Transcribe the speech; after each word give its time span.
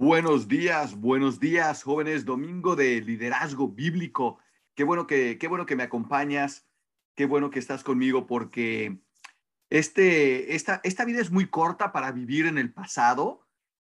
Buenos 0.00 0.46
días, 0.46 0.94
buenos 0.94 1.40
días, 1.40 1.82
jóvenes. 1.82 2.24
Domingo 2.24 2.76
de 2.76 3.00
liderazgo 3.00 3.66
bíblico. 3.66 4.38
Qué 4.76 4.84
bueno 4.84 5.08
que, 5.08 5.38
qué 5.38 5.48
bueno 5.48 5.66
que 5.66 5.74
me 5.74 5.82
acompañas. 5.82 6.68
Qué 7.16 7.26
bueno 7.26 7.50
que 7.50 7.58
estás 7.58 7.82
conmigo 7.82 8.24
porque 8.24 9.00
este, 9.70 10.54
esta, 10.54 10.80
esta 10.84 11.04
vida 11.04 11.20
es 11.20 11.32
muy 11.32 11.48
corta 11.48 11.90
para 11.90 12.12
vivir 12.12 12.46
en 12.46 12.58
el 12.58 12.72
pasado 12.72 13.44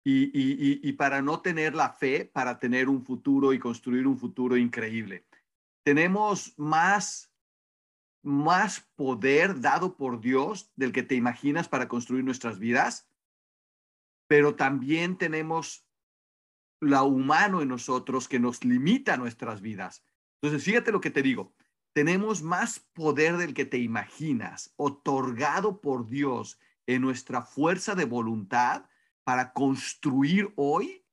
y, 0.02 0.24
y, 0.36 0.80
y 0.82 0.92
para 0.94 1.22
no 1.22 1.40
tener 1.40 1.76
la 1.76 1.90
fe 1.90 2.24
para 2.24 2.58
tener 2.58 2.88
un 2.88 3.04
futuro 3.04 3.52
y 3.52 3.60
construir 3.60 4.08
un 4.08 4.18
futuro 4.18 4.56
increíble. 4.56 5.24
Tenemos 5.84 6.58
más, 6.58 7.32
más 8.24 8.80
poder 8.96 9.60
dado 9.60 9.96
por 9.96 10.20
Dios 10.20 10.72
del 10.74 10.90
que 10.90 11.04
te 11.04 11.14
imaginas 11.14 11.68
para 11.68 11.86
construir 11.86 12.24
nuestras 12.24 12.58
vidas 12.58 13.06
pero 14.32 14.54
también 14.54 15.18
tenemos 15.18 15.81
la 16.82 17.04
humano 17.04 17.62
en 17.62 17.68
nosotros 17.68 18.26
que 18.26 18.40
nos 18.40 18.64
limita 18.64 19.16
nuestras 19.16 19.60
vidas. 19.60 20.02
Entonces, 20.40 20.64
fíjate 20.64 20.90
lo 20.90 21.00
que 21.00 21.10
te 21.10 21.22
digo. 21.22 21.54
Tenemos 21.94 22.42
más 22.42 22.80
poder 22.80 23.36
del 23.36 23.54
que 23.54 23.64
te 23.64 23.78
imaginas, 23.78 24.74
otorgado 24.76 25.80
por 25.80 26.08
Dios 26.08 26.58
en 26.86 27.02
nuestra 27.02 27.42
fuerza 27.42 27.94
de 27.94 28.04
voluntad 28.04 28.86
para 29.22 29.52
construir 29.52 30.52
hoy 30.56 31.06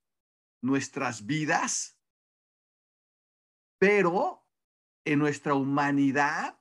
nuestras 0.61 1.27
vidas, 1.27 1.99
pero 3.77 4.43
en 5.05 5.19
nuestra 5.19 5.53
humanidad 5.53 6.59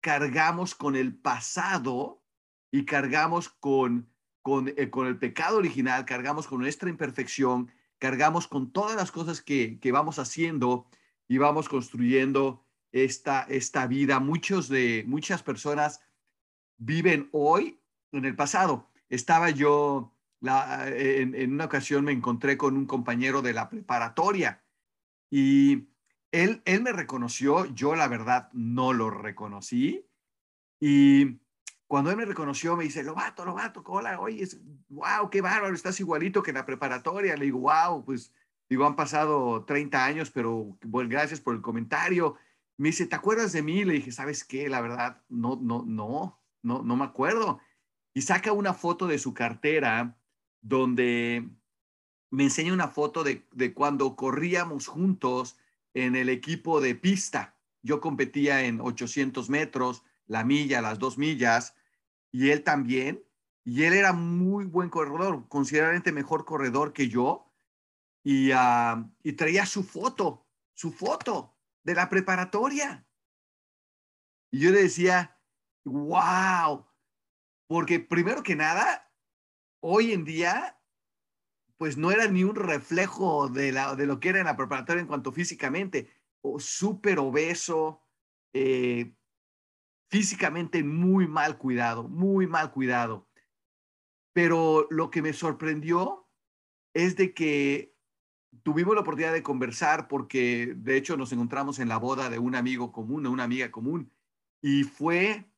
cargamos 0.00 0.74
con 0.74 0.96
el 0.96 1.14
pasado 1.14 2.24
y 2.72 2.86
cargamos 2.86 3.50
con 3.50 4.14
eh, 4.46 4.90
con, 4.90 5.06
el 5.06 5.18
pecado 5.18 5.56
original, 5.56 6.04
cargamos 6.04 6.46
con 6.46 6.60
nuestra 6.60 6.90
imperfección, 6.90 7.70
cargamos 7.98 8.48
con 8.48 8.72
todas 8.72 8.96
las 8.96 9.10
cosas 9.10 9.40
que, 9.40 9.78
vamos 9.92 10.18
haciendo 10.18 10.86
y 11.28 11.38
vamos 11.38 11.68
construyendo 11.68 12.64
esta, 12.92 13.42
esta 13.42 13.86
vida. 13.86 14.20
Muchos 14.20 14.68
de, 14.68 15.04
muchas 15.06 15.42
personas 15.42 16.00
viven 16.76 17.28
hoy 17.32 17.80
en 18.12 18.24
el 18.24 18.36
pasado. 18.36 18.90
Estaba 19.08 19.50
yo, 19.50 20.14
en, 20.42 21.34
en, 21.34 21.52
una 21.52 21.66
ocasión 21.66 22.04
me 22.04 22.12
encontré 22.12 22.56
con 22.56 22.76
un 22.76 22.86
compañero 22.86 23.42
de 23.42 23.52
la 23.52 23.68
preparatoria 23.68 24.62
y 25.30 25.88
él, 26.30 26.62
él 26.64 26.82
me 26.82 26.92
reconoció, 26.92 27.64
yo 27.74 27.94
la 27.94 28.08
verdad 28.08 28.50
no 28.52 28.92
lo 28.92 29.10
reconocí 29.10 30.06
y 30.80 31.38
cuando 31.86 32.10
él 32.10 32.16
me 32.16 32.24
reconoció, 32.24 32.76
me 32.76 32.84
dice, 32.84 33.02
Lobato, 33.02 33.44
Lobato, 33.44 33.82
hola, 33.86 34.18
oye, 34.20 34.46
wow, 34.88 35.28
qué 35.30 35.40
bárbaro, 35.40 35.74
estás 35.74 36.00
igualito 36.00 36.42
que 36.42 36.50
en 36.50 36.56
la 36.56 36.66
preparatoria. 36.66 37.36
Le 37.36 37.44
digo, 37.44 37.60
wow, 37.60 38.04
pues, 38.04 38.32
digo, 38.68 38.86
han 38.86 38.96
pasado 38.96 39.64
30 39.64 40.04
años, 40.04 40.30
pero 40.30 40.76
bueno, 40.82 41.10
gracias 41.10 41.40
por 41.40 41.54
el 41.54 41.60
comentario. 41.60 42.36
Me 42.78 42.88
dice, 42.88 43.06
¿te 43.06 43.14
acuerdas 43.14 43.52
de 43.52 43.62
mí? 43.62 43.84
Le 43.84 43.94
dije, 43.94 44.12
¿sabes 44.12 44.44
qué? 44.44 44.68
La 44.68 44.80
verdad, 44.80 45.22
no, 45.28 45.58
no, 45.60 45.84
no, 45.86 46.40
no, 46.62 46.82
no 46.82 46.96
me 46.96 47.04
acuerdo. 47.04 47.60
Y 48.14 48.22
saca 48.22 48.52
una 48.52 48.72
foto 48.72 49.06
de 49.06 49.18
su 49.18 49.34
cartera 49.34 50.16
donde 50.62 51.48
me 52.30 52.44
enseña 52.44 52.72
una 52.72 52.88
foto 52.88 53.22
de, 53.24 53.46
de 53.52 53.74
cuando 53.74 54.16
corríamos 54.16 54.86
juntos 54.86 55.58
en 55.92 56.16
el 56.16 56.28
equipo 56.28 56.80
de 56.80 56.94
pista. 56.94 57.56
Yo 57.82 58.00
competía 58.00 58.64
en 58.64 58.80
800 58.80 59.50
metros 59.50 60.02
la 60.26 60.44
milla, 60.44 60.80
las 60.80 60.98
dos 60.98 61.18
millas, 61.18 61.74
y 62.30 62.50
él 62.50 62.62
también. 62.62 63.24
Y 63.64 63.84
él 63.84 63.94
era 63.94 64.12
muy 64.12 64.66
buen 64.66 64.90
corredor, 64.90 65.48
considerablemente 65.48 66.12
mejor 66.12 66.44
corredor 66.44 66.92
que 66.92 67.08
yo. 67.08 67.50
Y, 68.22 68.50
ah, 68.52 69.10
y 69.22 69.32
traía 69.34 69.66
su 69.66 69.82
foto, 69.82 70.46
su 70.74 70.92
foto 70.92 71.56
de 71.82 71.94
la 71.94 72.08
preparatoria. 72.08 73.06
Y 74.50 74.60
yo 74.60 74.70
le 74.70 74.82
decía, 74.82 75.38
wow, 75.84 76.86
porque 77.66 78.00
primero 78.00 78.42
que 78.42 78.56
nada, 78.56 79.10
hoy 79.80 80.12
en 80.12 80.24
día, 80.24 80.78
pues 81.76 81.96
no 81.96 82.10
era 82.10 82.26
ni 82.28 82.44
un 82.44 82.54
reflejo 82.54 83.48
de, 83.48 83.72
la, 83.72 83.94
de 83.94 84.06
lo 84.06 84.20
que 84.20 84.30
era 84.30 84.38
en 84.38 84.46
la 84.46 84.56
preparatoria 84.56 85.00
en 85.00 85.06
cuanto 85.06 85.32
físicamente, 85.32 86.10
o 86.40 86.58
súper 86.60 87.18
obeso, 87.18 88.02
eh, 88.52 89.14
físicamente 90.14 90.84
muy 90.84 91.26
mal 91.26 91.58
cuidado, 91.58 92.04
muy 92.04 92.46
mal 92.46 92.70
cuidado. 92.70 93.26
Pero 94.32 94.86
lo 94.88 95.10
que 95.10 95.22
me 95.22 95.32
sorprendió 95.32 96.28
es 96.94 97.16
de 97.16 97.34
que 97.34 97.96
tuvimos 98.62 98.94
la 98.94 99.00
oportunidad 99.00 99.32
de 99.32 99.42
conversar 99.42 100.06
porque 100.06 100.72
de 100.76 100.96
hecho 100.96 101.16
nos 101.16 101.32
encontramos 101.32 101.80
en 101.80 101.88
la 101.88 101.96
boda 101.96 102.30
de 102.30 102.38
un 102.38 102.54
amigo 102.54 102.92
común, 102.92 103.24
de 103.24 103.28
una 103.28 103.42
amiga 103.42 103.72
común, 103.72 104.12
y 104.62 104.84
fue 104.84 105.50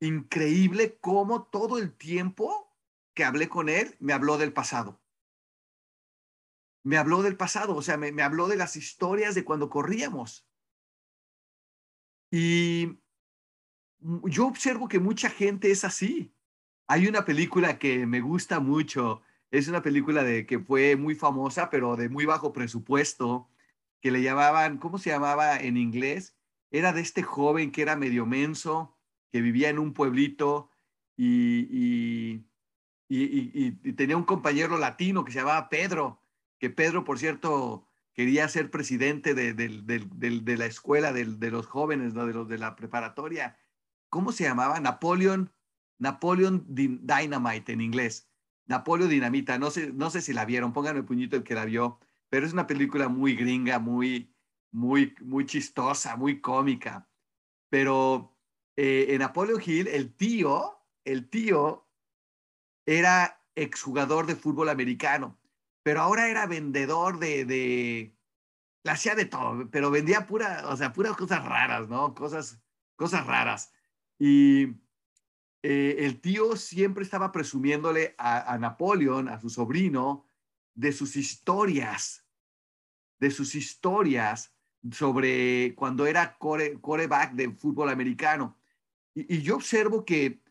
increíble 0.00 0.98
cómo 1.00 1.44
todo 1.44 1.78
el 1.78 1.96
tiempo 1.96 2.76
que 3.14 3.24
hablé 3.24 3.48
con 3.48 3.70
él 3.70 3.96
me 4.00 4.12
habló 4.12 4.36
del 4.36 4.52
pasado. 4.52 5.00
Me 6.84 6.98
habló 6.98 7.22
del 7.22 7.38
pasado, 7.38 7.74
o 7.74 7.80
sea, 7.80 7.96
me, 7.96 8.12
me 8.12 8.22
habló 8.22 8.48
de 8.48 8.56
las 8.56 8.76
historias 8.76 9.34
de 9.34 9.46
cuando 9.46 9.70
corríamos. 9.70 10.46
Y 12.30 12.98
yo 14.00 14.46
observo 14.46 14.88
que 14.88 14.98
mucha 14.98 15.30
gente 15.30 15.70
es 15.70 15.84
así. 15.84 16.32
Hay 16.86 17.06
una 17.06 17.24
película 17.24 17.78
que 17.78 18.06
me 18.06 18.20
gusta 18.20 18.60
mucho, 18.60 19.22
es 19.50 19.68
una 19.68 19.82
película 19.82 20.22
de 20.22 20.46
que 20.46 20.58
fue 20.58 20.96
muy 20.96 21.14
famosa, 21.14 21.70
pero 21.70 21.96
de 21.96 22.08
muy 22.08 22.24
bajo 22.24 22.52
presupuesto, 22.52 23.48
que 24.00 24.10
le 24.10 24.22
llamaban, 24.22 24.78
¿cómo 24.78 24.98
se 24.98 25.10
llamaba 25.10 25.58
en 25.58 25.76
inglés? 25.76 26.36
Era 26.70 26.92
de 26.92 27.00
este 27.00 27.22
joven 27.22 27.72
que 27.72 27.82
era 27.82 27.96
medio 27.96 28.26
menso, 28.26 28.96
que 29.32 29.40
vivía 29.40 29.68
en 29.68 29.78
un 29.78 29.92
pueblito 29.92 30.70
y, 31.16 32.44
y, 33.08 33.92
tenía 33.96 34.16
un 34.16 34.24
compañero 34.24 34.78
latino 34.78 35.24
que 35.24 35.32
se 35.32 35.38
llamaba 35.38 35.68
Pedro, 35.68 36.20
que 36.58 36.70
Pedro, 36.70 37.04
por 37.04 37.18
cierto, 37.18 37.86
quería 38.14 38.48
ser 38.48 38.70
presidente 38.70 39.34
de, 39.34 39.54
de 39.54 40.56
la 40.56 40.66
escuela 40.66 41.12
de, 41.12 41.50
los 41.50 41.66
jóvenes, 41.66 42.14
de 42.14 42.32
los 42.32 42.48
de 42.48 42.58
la 42.58 42.76
preparatoria 42.76 43.56
¿cómo 44.16 44.32
se 44.32 44.44
llamaba? 44.44 44.80
Napoleon, 44.80 45.52
Napoleon 45.98 46.64
Dynamite 46.68 47.74
en 47.74 47.82
inglés. 47.82 48.30
Napoleon 48.64 49.10
Dinamita, 49.10 49.58
no 49.58 49.70
sé, 49.70 49.92
no 49.92 50.08
sé 50.08 50.22
si 50.22 50.32
la 50.32 50.46
vieron, 50.46 50.72
pónganme 50.72 51.00
el 51.00 51.04
puñito 51.04 51.36
el 51.36 51.44
que 51.44 51.54
la 51.54 51.66
vio, 51.66 52.00
pero 52.30 52.46
es 52.46 52.54
una 52.54 52.66
película 52.66 53.10
muy 53.10 53.36
gringa, 53.36 53.78
muy, 53.78 54.34
muy, 54.72 55.14
muy 55.20 55.44
chistosa, 55.44 56.16
muy 56.16 56.40
cómica. 56.40 57.06
Pero 57.68 58.34
eh, 58.74 59.08
en 59.10 59.18
Napoleon 59.18 59.60
Hill, 59.62 59.86
el 59.86 60.14
tío, 60.14 60.78
el 61.04 61.28
tío 61.28 61.86
era 62.86 63.44
exjugador 63.54 64.24
de 64.24 64.34
fútbol 64.34 64.70
americano, 64.70 65.38
pero 65.82 66.00
ahora 66.00 66.30
era 66.30 66.46
vendedor 66.46 67.18
de, 67.18 67.44
de, 67.44 68.16
la 68.82 68.92
hacía 68.92 69.14
de 69.14 69.26
todo, 69.26 69.68
pero 69.70 69.90
vendía 69.90 70.26
pura, 70.26 70.62
o 70.68 70.76
sea, 70.78 70.94
puras 70.94 71.18
cosas 71.18 71.44
raras, 71.44 71.86
¿no? 71.90 72.14
Cosas, 72.14 72.62
cosas 72.96 73.26
raras. 73.26 73.74
Y 74.18 74.64
eh, 75.62 75.96
el 75.98 76.20
tío 76.20 76.56
siempre 76.56 77.04
estaba 77.04 77.32
presumiéndole 77.32 78.14
a, 78.18 78.56
Napoleón, 78.58 79.28
a 79.28 79.40
su 79.40 79.50
sobrino, 79.50 80.26
de 80.74 80.92
sus 80.92 81.16
historias, 81.16 82.26
de 83.18 83.30
sus 83.30 83.54
historias 83.54 84.54
sobre 84.92 85.74
cuando 85.74 86.06
era 86.06 86.36
core, 86.38 86.80
coreback 86.80 87.32
de 87.32 87.50
fútbol 87.50 87.88
americano. 87.88 88.58
Y, 89.14 89.36
y, 89.36 89.42
yo 89.42 89.56
observo 89.56 90.04
que 90.04 90.42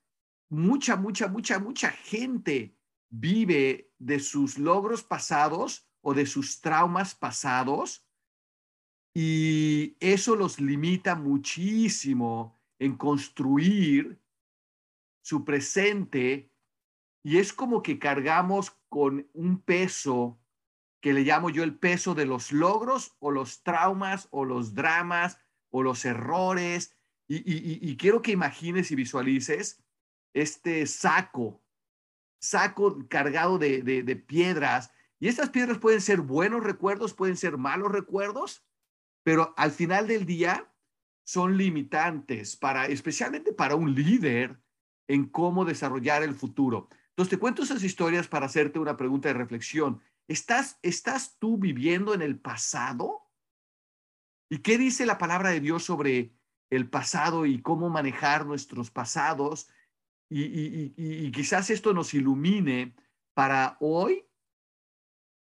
mucha, 0.50 0.96
mucha, 0.96 1.28
mucha, 1.28 1.60
mucha 1.60 1.92
gente 1.92 2.76
vive 3.10 3.94
de 4.00 4.20
sus 4.20 4.58
logros 4.58 5.04
pasados 5.04 5.88
o 6.02 6.14
de 6.14 6.26
sus 6.26 6.62
traumas 6.62 7.16
pasados 7.16 8.06
y 9.18 9.96
eso 10.02 10.36
los 10.36 10.60
limita 10.60 11.16
muchísimo 11.16 12.55
en 12.80 12.98
construir 12.98 14.20
su 15.22 15.44
presente 15.44 16.52
y 17.26 17.40
es 17.40 17.54
como 17.54 17.82
que 17.82 17.98
cargamos 17.98 18.78
con 18.88 19.28
un 19.34 19.60
peso 19.60 20.40
que 21.02 21.12
le 21.12 21.22
llamo 21.22 21.50
yo 21.50 21.64
el 21.64 21.76
peso 21.76 22.14
de 22.14 22.28
los 22.28 22.52
logros 22.52 23.16
o 23.18 23.32
los 23.32 23.64
traumas 23.64 24.28
o 24.30 24.46
los 24.46 24.76
dramas 24.76 25.40
o 25.72 25.82
los 25.82 26.06
errores. 26.06 26.96
Y, 27.28 27.98
quiero 27.98 28.22
que 28.22 28.32
imagines 28.32 28.92
y 28.92 28.96
visualices 28.96 29.84
este 30.36 30.86
saco, 30.86 31.64
saco 32.40 33.08
cargado 33.10 33.58
de, 33.58 34.24
piedras. 34.28 34.92
Y 35.20 35.28
estas 35.28 35.50
piedras 35.50 35.80
pueden 35.80 36.02
ser 36.02 36.22
buenos 36.22 36.64
recuerdos, 36.64 37.16
pueden 37.16 37.38
ser 37.38 37.58
malos 37.58 37.92
recuerdos, 37.92 38.64
pero 39.24 39.56
al 39.58 39.72
final 39.72 40.08
del 40.08 40.28
día 40.28 40.72
son 41.26 41.58
limitantes 41.58 42.56
para, 42.56 42.86
especialmente 42.86 43.52
para 43.52 43.76
un 43.76 43.94
líder 43.94 44.62
en 45.08 45.28
cómo 45.28 45.66
desarrollar 45.66 46.24
el 46.24 46.36
futuro. 46.36 46.88
Entonces 47.10 47.32
te 47.32 47.40
cuento 47.40 47.64
esas 47.64 47.84
historias 47.84 48.28
para 48.28 48.46
hacerte 48.46 48.80
una 48.80 48.96
pregunta 48.96 49.28
de 49.28 49.34
reflexión. 49.34 50.02
¿Estás, 50.28 50.80
¿Estás 50.82 51.38
tú 51.40 51.58
viviendo 51.58 52.14
en 52.14 52.22
el 52.22 52.40
pasado? 52.40 53.30
¿Y 54.50 54.60
qué 54.60 54.78
dice 54.78 55.06
la 55.06 55.18
palabra 55.18 55.50
de 55.50 55.60
Dios 55.60 55.84
sobre 55.84 56.34
el 56.70 56.90
pasado 56.90 57.46
y 57.46 57.62
cómo 57.62 57.90
manejar 57.90 58.46
nuestros 58.46 58.92
pasados? 58.92 59.68
Y, 60.30 61.32
quizás 61.32 61.70
esto 61.70 61.94
nos 61.94 62.14
ilumine 62.14 62.96
para 63.34 63.78
hoy 63.80 64.28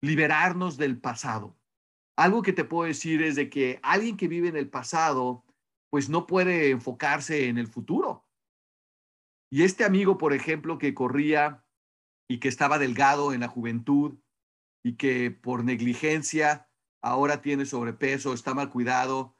liberarnos 0.01 0.77
del 0.77 0.99
pasado. 0.99 1.57
Algo 2.15 2.41
que 2.41 2.53
te 2.53 2.65
puedo 2.65 2.87
decir 2.87 3.21
es 3.23 3.35
de 3.35 3.49
que 3.49 3.79
alguien 3.81 4.17
que 4.17 4.27
vive 4.27 4.49
en 4.49 4.57
el 4.57 4.69
pasado, 4.69 5.45
pues 5.93 6.09
no 6.09 6.25
puede 6.25 6.71
enfocarse 6.71 7.49
en 7.49 7.59
el 7.59 7.67
futuro. 7.67 8.25
Y 9.51 9.61
este 9.61 9.83
amigo, 9.83 10.17
por 10.17 10.33
ejemplo, 10.33 10.79
que 10.79 10.95
corría 10.95 11.63
y 12.27 12.39
que 12.39 12.47
estaba 12.47 12.79
delgado 12.79 13.31
en 13.31 13.41
la 13.41 13.47
juventud 13.47 14.17
y 14.83 14.95
que 14.95 15.29
por 15.29 15.63
negligencia 15.63 16.67
ahora 17.03 17.43
tiene 17.43 17.67
sobrepeso, 17.67 18.33
está 18.33 18.55
mal 18.55 18.71
cuidado, 18.71 19.37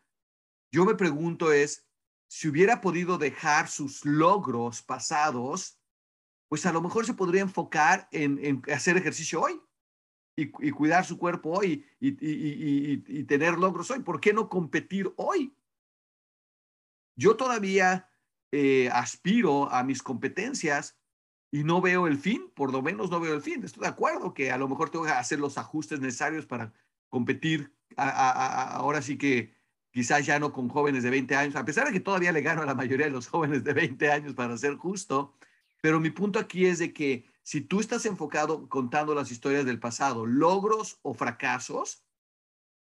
yo 0.71 0.85
me 0.85 0.93
pregunto 0.93 1.51
es, 1.51 1.87
si 2.29 2.49
hubiera 2.49 2.81
podido 2.81 3.17
dejar 3.17 3.67
sus 3.67 4.05
logros 4.05 4.83
pasados, 4.83 5.81
pues 6.49 6.67
a 6.67 6.71
lo 6.71 6.83
mejor 6.83 7.07
se 7.07 7.15
podría 7.15 7.41
enfocar 7.41 8.07
en, 8.11 8.61
hacer 8.71 8.95
ejercicio 8.95 9.41
hoy 9.41 9.59
y, 10.37 10.51
cuidar 10.69 11.03
su 11.03 11.17
cuerpo 11.17 11.49
hoy 11.49 11.83
y, 11.99 13.23
tener 13.23 13.57
logros 13.57 13.89
hoy. 13.89 14.01
¿Por 14.01 14.21
qué 14.21 14.33
no 14.33 14.49
competir 14.49 15.11
hoy? 15.15 15.57
Yo 17.15 17.35
todavía 17.35 18.09
eh, 18.51 18.89
aspiro 18.91 19.71
a 19.71 19.83
mis 19.83 20.03
competencias 20.03 20.97
y 21.51 21.63
no 21.63 21.81
veo 21.81 22.07
el 22.07 22.17
fin, 22.17 22.51
por 22.55 22.71
lo 22.71 22.81
menos 22.81 23.11
no 23.11 23.19
veo 23.19 23.35
el 23.35 23.41
fin. 23.41 23.63
Estoy 23.63 23.81
de 23.81 23.89
acuerdo 23.89 24.33
que 24.33 24.51
a 24.51 24.57
lo 24.57 24.67
mejor 24.67 24.89
tengo 24.89 25.05
que 25.05 25.11
hacer 25.11 25.39
los 25.39 25.57
ajustes 25.57 25.99
necesarios 25.99 26.45
para 26.45 26.73
competir 27.09 27.73
ahora 27.95 29.01
sí 29.01 29.17
que 29.17 29.53
quizás 29.91 30.25
ya 30.25 30.39
no 30.39 30.51
con 30.51 30.67
jóvenes 30.69 31.03
de 31.03 31.11
20 31.11 31.35
años, 31.35 31.55
a 31.55 31.65
pesar 31.65 31.85
de 31.85 31.93
que 31.93 31.99
todavía 31.99 32.31
le 32.31 32.41
gano 32.41 32.63
a 32.63 32.65
la 32.65 32.73
mayoría 32.73 33.05
de 33.05 33.11
los 33.11 33.27
jóvenes 33.27 33.63
de 33.63 33.73
20 33.73 34.11
años 34.11 34.33
para 34.33 34.57
ser 34.57 34.75
justo, 34.75 35.35
pero 35.81 35.99
mi 35.99 36.09
punto 36.09 36.39
aquí 36.39 36.65
es 36.65 36.79
de 36.79 36.93
que 36.93 37.25
si 37.43 37.61
tú 37.61 37.79
estás 37.79 38.05
enfocado 38.05 38.67
contando 38.69 39.13
las 39.13 39.29
historias 39.29 39.65
del 39.65 39.79
pasado, 39.79 40.25
logros 40.25 40.97
o 41.03 41.13
fracasos, 41.13 42.03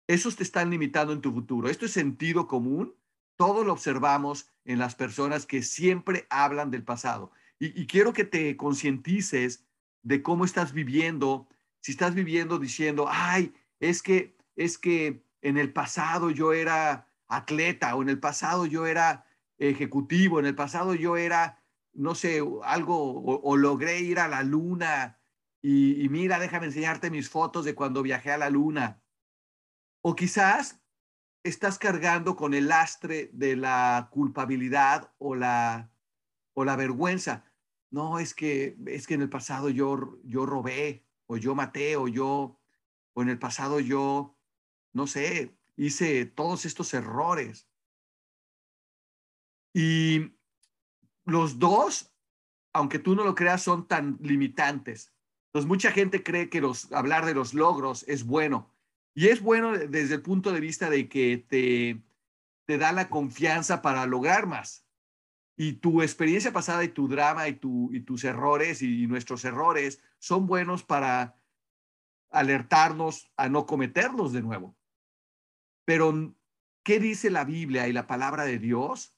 esos 0.07 0.37
te 0.37 0.45
están 0.45 0.71
limitando 0.71 1.13
en 1.13 1.21
tu 1.21 1.33
futuro. 1.33 1.69
Esto 1.69 1.85
es 1.85 1.93
sentido 1.93 2.47
común, 2.47 2.95
todo 3.37 3.65
lo 3.65 3.73
observamos 3.73 4.49
en 4.65 4.79
las 4.79 4.95
personas 4.95 5.47
que 5.47 5.63
siempre 5.63 6.27
hablan 6.31 6.71
del 6.71 6.85
pasado. 6.85 7.33
Y, 7.59 7.87
quiero 7.87 8.13
que 8.13 8.25
te 8.25 8.57
concientices 8.57 9.65
de 10.03 10.21
cómo 10.21 10.45
estás 10.45 10.73
viviendo, 10.73 11.47
si 11.81 11.93
estás 11.93 12.13
viviendo 12.13 12.59
diciendo, 12.59 13.07
ay, 13.09 13.55
es 13.79 14.03
que, 14.03 14.37
es 14.57 14.79
que 14.79 15.25
en 15.43 15.59
el 15.59 15.73
pasado 15.73 16.31
yo 16.31 16.53
era 16.53 17.07
atleta 17.29 17.95
o 17.95 18.03
en 18.03 18.09
el 18.09 18.19
pasado 18.19 18.67
yo 18.67 18.87
era 18.87 19.27
ejecutivo, 19.59 20.41
en 20.41 20.47
el 20.47 20.57
pasado 20.57 20.95
yo 20.95 21.17
era, 21.17 21.63
no 21.93 22.17
sé, 22.17 22.43
algo, 22.65 23.23
o, 23.23 23.57
logré 23.57 24.01
ir 24.01 24.19
a 24.19 24.27
la 24.27 24.43
luna 24.43 25.21
y, 25.63 26.09
mira, 26.09 26.41
déjame 26.41 26.67
enseñarte 26.67 27.13
mis 27.13 27.31
fotos 27.31 27.65
de 27.65 27.77
cuando 27.77 28.03
viajé 28.03 28.33
a 28.33 28.39
la 28.39 28.51
luna. 28.51 29.01
O 30.01 30.17
quizás 30.17 30.82
estás 31.45 31.79
cargando 31.79 32.37
con 32.37 32.55
el 32.55 32.69
lastre 32.69 33.31
de 33.33 33.57
la 33.57 34.09
culpabilidad 34.11 35.13
o 35.19 35.35
la, 35.35 35.91
o 36.55 36.65
la 36.65 36.77
vergüenza. 36.77 37.45
No, 37.91 38.19
es 38.19 38.35
que, 38.35 38.77
es 38.87 39.07
que 39.07 39.15
en 39.15 39.23
el 39.23 39.29
pasado 39.29 39.69
yo, 39.69 40.19
yo 40.25 40.47
robé 40.47 41.05
o 41.27 41.37
yo 41.37 41.55
maté 41.55 41.97
o 41.97 42.09
yo, 42.09 42.59
o 43.13 43.23
en 43.23 43.29
el 43.29 43.39
pasado 43.39 43.81
yo 43.81 44.37
no 44.93 45.07
sé, 45.07 45.57
hice 45.77 46.27
todos 46.27 46.65
estos 46.65 46.93
errores. 46.95 47.69
Y 49.75 50.33
los 51.25 51.59
dos, 51.59 52.15
aunque 52.73 52.99
tú 52.99 53.15
no 53.15 53.25
lo 53.25 53.35
creas, 53.35 53.63
son 53.63 53.89
tan 53.89 54.19
limitantes. 54.21 55.13
Entonces, 55.47 55.69
mucha 55.69 55.93
gente 55.93 56.23
cree 56.23 56.51
que 56.51 56.61
los, 56.61 56.93
hablar 56.93 57.27
de 57.27 57.35
los 57.35 57.55
logros 57.55 58.05
es 58.09 58.25
bueno. 58.25 58.71
Y 59.15 59.29
es 59.29 59.41
bueno 59.41 59.73
desde 59.77 60.15
el 60.15 60.23
punto 60.23 60.53
de 60.53 60.61
vista 60.61 60.89
de 60.89 61.09
que 61.09 61.39
te, 61.39 62.03
te 62.65 62.79
da 62.79 62.93
la 62.93 63.09
confianza 63.09 63.83
para 63.83 64.07
lograr 64.07 64.47
más. 64.47 64.87
Y 65.57 65.75
tu 65.75 66.03
experiencia 66.03 66.53
pasada 66.53 66.83
y 66.83 66.89
tu 66.89 67.09
drama 67.09 67.47
y, 67.49 67.55
tu, 67.55 67.93
y 67.93 68.01
tus 68.01 68.25
errores 68.25 68.81
y 68.83 69.07
nuestros 69.07 69.45
errores 69.45 70.03
son 70.19 70.47
buenos 70.47 70.83
para 70.83 71.39
alertarnos 72.31 73.31
a 73.37 73.49
no 73.49 73.67
cometerlos 73.67 74.33
de 74.33 74.43
nuevo. 74.43 74.77
Pero, 75.85 76.35
¿qué 76.83 76.99
dice 76.99 77.31
la 77.31 77.45
Biblia 77.45 77.87
y 77.89 77.93
la 77.93 78.07
palabra 78.07 78.45
de 78.45 78.59
Dios 78.59 79.15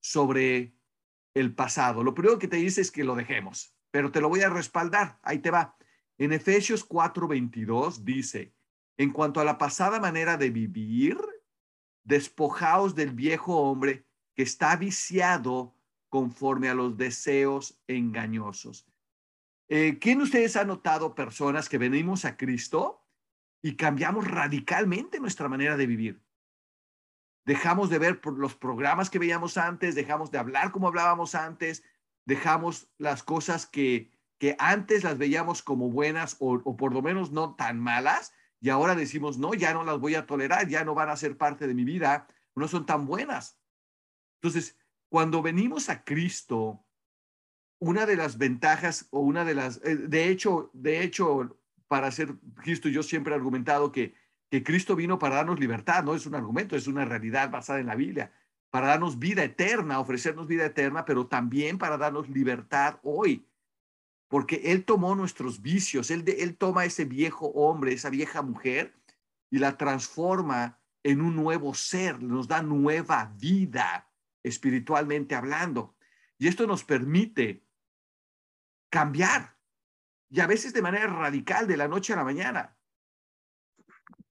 sobre 0.00 0.74
el 1.34 1.54
pasado? 1.54 2.02
Lo 2.02 2.14
primero 2.14 2.38
que 2.38 2.48
te 2.48 2.56
dice 2.56 2.80
es 2.80 2.90
que 2.90 3.04
lo 3.04 3.14
dejemos, 3.14 3.76
pero 3.90 4.10
te 4.10 4.22
lo 4.22 4.30
voy 4.30 4.40
a 4.40 4.48
respaldar. 4.48 5.18
Ahí 5.22 5.40
te 5.40 5.50
va. 5.50 5.76
En 6.16 6.32
Efesios 6.32 6.88
4:22 6.88 7.98
dice, 8.02 8.55
en 8.96 9.10
cuanto 9.10 9.40
a 9.40 9.44
la 9.44 9.58
pasada 9.58 10.00
manera 10.00 10.36
de 10.36 10.50
vivir, 10.50 11.18
despojaos 12.04 12.94
del 12.94 13.10
viejo 13.10 13.56
hombre 13.56 14.06
que 14.34 14.42
está 14.42 14.76
viciado 14.76 15.74
conforme 16.08 16.68
a 16.68 16.74
los 16.74 16.96
deseos 16.96 17.82
engañosos. 17.86 18.86
Eh, 19.68 19.98
¿Quién 19.98 20.18
de 20.18 20.24
ustedes 20.24 20.56
ha 20.56 20.64
notado 20.64 21.14
personas 21.14 21.68
que 21.68 21.78
venimos 21.78 22.24
a 22.24 22.36
Cristo 22.36 23.06
y 23.66 23.74
cambiamos 23.74 24.28
radicalmente 24.28 25.18
nuestra 25.18 25.48
manera 25.48 25.76
de 25.76 25.88
vivir. 25.88 26.22
Dejamos 27.44 27.90
de 27.90 27.98
ver 27.98 28.20
los 28.36 28.54
programas 28.54 29.10
que 29.10 29.18
veíamos 29.18 29.56
antes, 29.56 29.96
dejamos 29.96 30.30
de 30.30 30.38
hablar 30.38 30.70
como 30.70 30.86
hablábamos 30.86 31.34
antes, 31.34 31.82
dejamos 32.24 32.88
las 32.96 33.24
cosas 33.24 33.66
que, 33.66 34.12
que 34.38 34.54
antes 34.60 35.02
las 35.02 35.18
veíamos 35.18 35.62
como 35.62 35.90
buenas 35.90 36.36
o, 36.38 36.60
o 36.64 36.76
por 36.76 36.92
lo 36.92 37.02
menos 37.02 37.32
no 37.32 37.56
tan 37.56 37.80
malas 37.80 38.32
y 38.60 38.70
ahora 38.70 38.94
decimos, 38.94 39.38
no, 39.38 39.54
ya 39.54 39.72
no 39.74 39.84
las 39.84 39.98
voy 39.98 40.14
a 40.14 40.26
tolerar, 40.26 40.68
ya 40.68 40.84
no 40.84 40.94
van 40.94 41.10
a 41.10 41.16
ser 41.16 41.36
parte 41.36 41.66
de 41.66 41.74
mi 41.74 41.84
vida, 41.84 42.26
no 42.54 42.68
son 42.68 42.86
tan 42.86 43.06
buenas. 43.06 43.58
Entonces, 44.40 44.76
cuando 45.08 45.42
venimos 45.42 45.88
a 45.88 46.04
Cristo, 46.04 46.84
una 47.78 48.06
de 48.06 48.16
las 48.16 48.38
ventajas 48.38 49.08
o 49.10 49.20
una 49.20 49.44
de 49.44 49.54
las, 49.54 49.80
eh, 49.84 49.96
de 49.96 50.28
hecho, 50.28 50.70
de 50.72 51.02
hecho, 51.02 51.58
para 51.88 52.10
ser 52.10 52.34
Cristo. 52.56 52.88
Yo 52.88 53.02
siempre 53.02 53.32
he 53.32 53.36
argumentado 53.36 53.92
que, 53.92 54.14
que 54.50 54.62
Cristo 54.62 54.96
vino 54.96 55.18
para 55.18 55.36
darnos 55.36 55.60
libertad, 55.60 56.04
no 56.04 56.14
es 56.14 56.26
un 56.26 56.34
argumento, 56.34 56.76
es 56.76 56.86
una 56.86 57.04
realidad 57.04 57.50
basada 57.50 57.80
en 57.80 57.86
la 57.86 57.94
Biblia, 57.94 58.32
para 58.70 58.88
darnos 58.88 59.18
vida 59.18 59.44
eterna, 59.44 60.00
ofrecernos 60.00 60.46
vida 60.46 60.66
eterna, 60.66 61.04
pero 61.04 61.26
también 61.26 61.78
para 61.78 61.96
darnos 61.96 62.28
libertad 62.28 62.98
hoy. 63.02 63.46
Porque 64.28 64.72
Él 64.72 64.84
tomó 64.84 65.14
nuestros 65.14 65.62
vicios, 65.62 66.10
Él, 66.10 66.24
él 66.26 66.56
toma 66.56 66.84
ese 66.84 67.04
viejo 67.04 67.46
hombre, 67.48 67.92
esa 67.92 68.10
vieja 68.10 68.42
mujer, 68.42 68.98
y 69.50 69.58
la 69.58 69.76
transforma 69.76 70.80
en 71.02 71.20
un 71.20 71.36
nuevo 71.36 71.72
ser, 71.74 72.20
nos 72.20 72.48
da 72.48 72.62
nueva 72.62 73.32
vida 73.36 74.10
espiritualmente 74.42 75.34
hablando. 75.34 75.96
Y 76.38 76.48
esto 76.48 76.66
nos 76.66 76.82
permite 76.82 77.64
cambiar, 78.90 79.56
y 80.28 80.40
a 80.40 80.46
veces 80.46 80.72
de 80.72 80.82
manera 80.82 81.06
radical, 81.06 81.66
de 81.66 81.76
la 81.76 81.88
noche 81.88 82.12
a 82.12 82.16
la 82.16 82.24
mañana. 82.24 82.76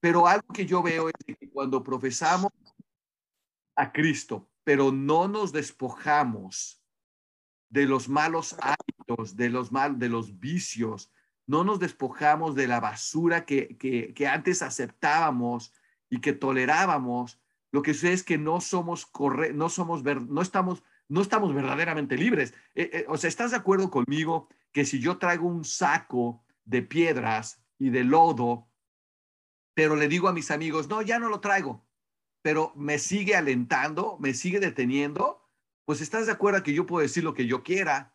Pero 0.01 0.27
algo 0.27 0.49
que 0.53 0.67
yo 0.67 0.83
veo 0.83 1.09
es 1.09 1.15
que 1.25 1.49
cuando 1.51 1.83
profesamos 1.83 2.53
a 3.77 3.93
Cristo, 3.93 4.51
pero 4.65 4.93
no 4.93 5.29
nos 5.29 5.53
despojamos 5.53 6.83
de 7.69 7.87
los 7.87 8.09
malos 8.09 8.55
hábitos, 8.61 8.94
de 9.35 9.51
los 9.51 9.73
mal, 9.73 9.99
de 9.99 10.09
los 10.09 10.39
vicios, 10.39 11.13
no 11.47 11.65
nos 11.65 11.79
despojamos 11.79 12.55
de 12.55 12.67
la 12.67 12.81
basura 12.81 13.45
que, 13.45 13.77
que, 13.77 14.27
antes 14.27 14.63
aceptábamos 14.63 15.73
y 16.09 16.21
que 16.21 16.33
tolerábamos, 16.33 17.41
lo 17.71 17.83
que 17.83 17.95
sucede 17.95 18.13
es 18.13 18.23
que 18.23 18.39
no 18.39 18.61
somos 18.61 19.05
corre 19.05 19.53
no 19.53 19.69
somos 19.69 20.05
no 20.05 20.41
estamos 20.41 20.85
no 21.09 21.21
estamos 21.21 21.55
verdaderamente 21.55 22.17
libres. 22.17 22.55
Eh, 22.75 22.91
eh, 22.93 23.07
o 23.09 23.17
sea, 23.19 23.29
¿estás 23.29 23.51
de 23.51 23.59
acuerdo 23.59 23.91
conmigo 23.91 24.49
que 24.73 24.85
si 24.85 25.01
yo 25.01 25.19
traigo 25.19 25.47
un 25.47 25.65
saco 25.65 26.43
de 26.65 26.83
piedras 26.83 27.63
y 27.79 27.91
de 27.91 28.05
lodo, 28.05 28.69
pero 29.75 29.97
le 29.97 30.09
digo 30.09 30.29
a 30.29 30.33
mis 30.33 30.51
amigos, 30.51 30.89
no, 30.89 31.03
ya 31.03 31.19
no 31.19 31.29
lo 31.29 31.41
traigo, 31.41 31.87
pero 32.43 32.73
me 32.75 32.99
sigue 32.99 33.37
alentando, 33.37 34.17
me 34.19 34.35
sigue 34.35 34.61
deteniendo, 34.61 35.43
pues 35.85 36.01
estás 36.01 36.27
de 36.27 36.33
acuerdo 36.33 36.63
que 36.63 36.73
yo 36.73 36.87
puedo 36.87 37.03
decir 37.03 37.25
lo 37.25 37.35
que 37.35 37.47
yo 37.47 37.63
quiera, 37.63 38.14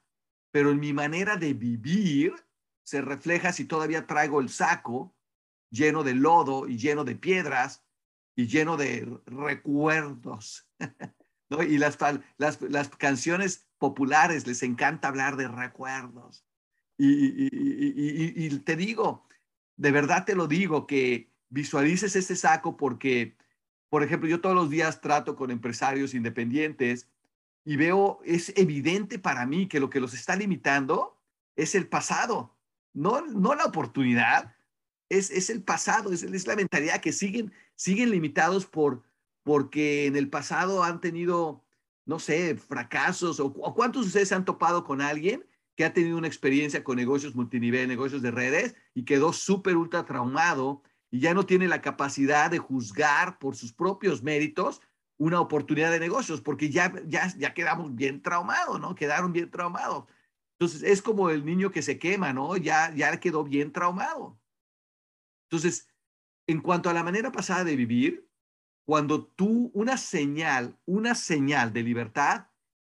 pero 0.51 0.72
en 0.72 0.79
mi 0.79 0.94
manera 0.94 1.38
de 1.38 1.53
vivir 1.53 2.34
se 2.84 3.01
refleja 3.01 3.53
si 3.53 3.65
todavía 3.65 4.08
traigo 4.08 4.39
el 4.41 4.50
saco 4.50 5.15
lleno 5.70 6.03
de 6.03 6.15
lodo 6.15 6.68
y 6.68 6.77
lleno 6.77 7.03
de 7.03 7.15
piedras 7.15 7.84
y 8.36 8.48
lleno 8.48 8.77
de 8.77 9.20
recuerdos. 9.25 10.68
¿no? 11.50 11.63
Y 11.63 11.77
las, 11.77 11.98
canciones 12.98 13.68
populares 13.77 14.48
les 14.48 14.63
encanta 14.63 15.08
hablar 15.08 15.36
de 15.36 15.48
recuerdos. 15.48 16.46
Y, 16.98 18.50
te 18.60 18.75
digo, 18.75 19.25
de 19.77 19.91
verdad 19.91 20.25
te 20.25 20.36
lo 20.36 20.48
digo, 20.48 20.86
que 20.86 21.32
visualices 21.50 22.15
ese 22.15 22.36
saco 22.36 22.75
porque, 22.75 23.38
por 23.89 24.03
ejemplo, 24.03 24.27
yo 24.27 24.41
todos 24.41 24.56
los 24.56 24.70
días 24.70 25.01
trato 25.01 25.36
con 25.36 25.50
empresarios 25.50 26.13
independientes 26.13 27.08
y 27.70 27.76
veo, 27.76 28.20
es 28.26 28.52
evidente 28.56 29.20
para 29.20 29.46
mí 29.46 29.68
que 29.68 29.80
lo 29.80 29.92
que 29.92 30.00
los 30.00 30.16
está 30.16 30.36
limitando 30.36 31.16
es 31.56 31.76
el 31.76 31.88
pasado, 31.88 32.58
no, 32.94 33.22
no 33.28 33.54
la 33.54 33.66
oportunidad, 33.66 34.56
es, 35.08 35.30
es 35.30 35.52
el 35.52 35.62
pasado, 35.62 36.12
es, 36.12 36.24
es, 36.24 36.48
la 36.48 36.56
mentalidad 36.56 37.00
que 37.00 37.14
siguen, 37.14 37.54
siguen 37.76 38.10
limitados 38.10 38.66
por, 38.66 39.04
porque 39.44 40.08
en 40.08 40.16
el 40.16 40.32
pasado 40.32 40.84
han 40.84 41.00
tenido, 41.00 41.64
no 42.06 42.18
sé, 42.18 42.56
fracasos 42.56 43.40
o, 43.40 43.54
cuántos 43.54 44.02
de 44.02 44.08
ustedes 44.08 44.32
han 44.32 44.46
topado 44.46 44.84
con 44.84 45.00
alguien 45.00 45.46
que 45.76 45.86
ha 45.86 45.94
tenido 45.94 46.18
una 46.18 46.26
experiencia 46.26 46.84
con 46.84 46.98
negocios 46.98 47.36
multinivel, 47.36 47.88
negocios 47.88 48.24
de 48.24 48.32
redes 48.32 48.76
y 48.96 49.06
quedó 49.06 49.32
súper 49.32 49.78
ultra 49.78 50.08
traumado 50.08 50.82
y 51.12 51.20
ya 51.20 51.36
no 51.36 51.46
tiene 51.46 51.68
la 51.68 51.84
capacidad 51.84 52.50
de 52.50 52.58
juzgar 52.58 53.38
por 53.38 53.56
sus 53.56 53.74
propios 53.74 54.24
méritos 54.24 54.82
una 55.20 55.42
oportunidad 55.42 55.92
de 55.92 56.00
negocios, 56.00 56.42
porque 56.42 56.70
ya, 56.70 56.94
ya, 57.06 57.32
ya 57.38 57.54
quedamos 57.54 57.94
bien 57.94 58.22
traumados, 58.22 58.80
¿no? 58.80 58.96
Quedaron 58.96 59.34
bien 59.34 59.52
traumados. 59.52 60.06
Entonces, 60.58 60.82
es 60.82 61.02
como 61.02 61.30
el 61.30 61.46
niño 61.46 61.72
que 61.72 61.82
se 61.82 62.00
quema, 62.00 62.34
¿no? 62.34 62.56
Ya, 62.58 62.94
ya 62.96 63.20
quedó 63.20 63.44
bien 63.44 63.72
traumado. 63.72 64.40
Entonces, 65.50 65.90
en 66.48 66.62
cuanto 66.62 66.90
a 66.90 66.94
la 66.94 67.04
manera 67.04 67.32
pasada 67.32 67.66
de 67.66 67.76
vivir, 67.76 68.30
cuando 68.86 69.26
tú, 69.26 69.72
una 69.74 69.98
señal, 69.98 70.80
una 70.86 71.16
señal 71.16 71.74
de 71.74 71.84
libertad, 71.84 72.48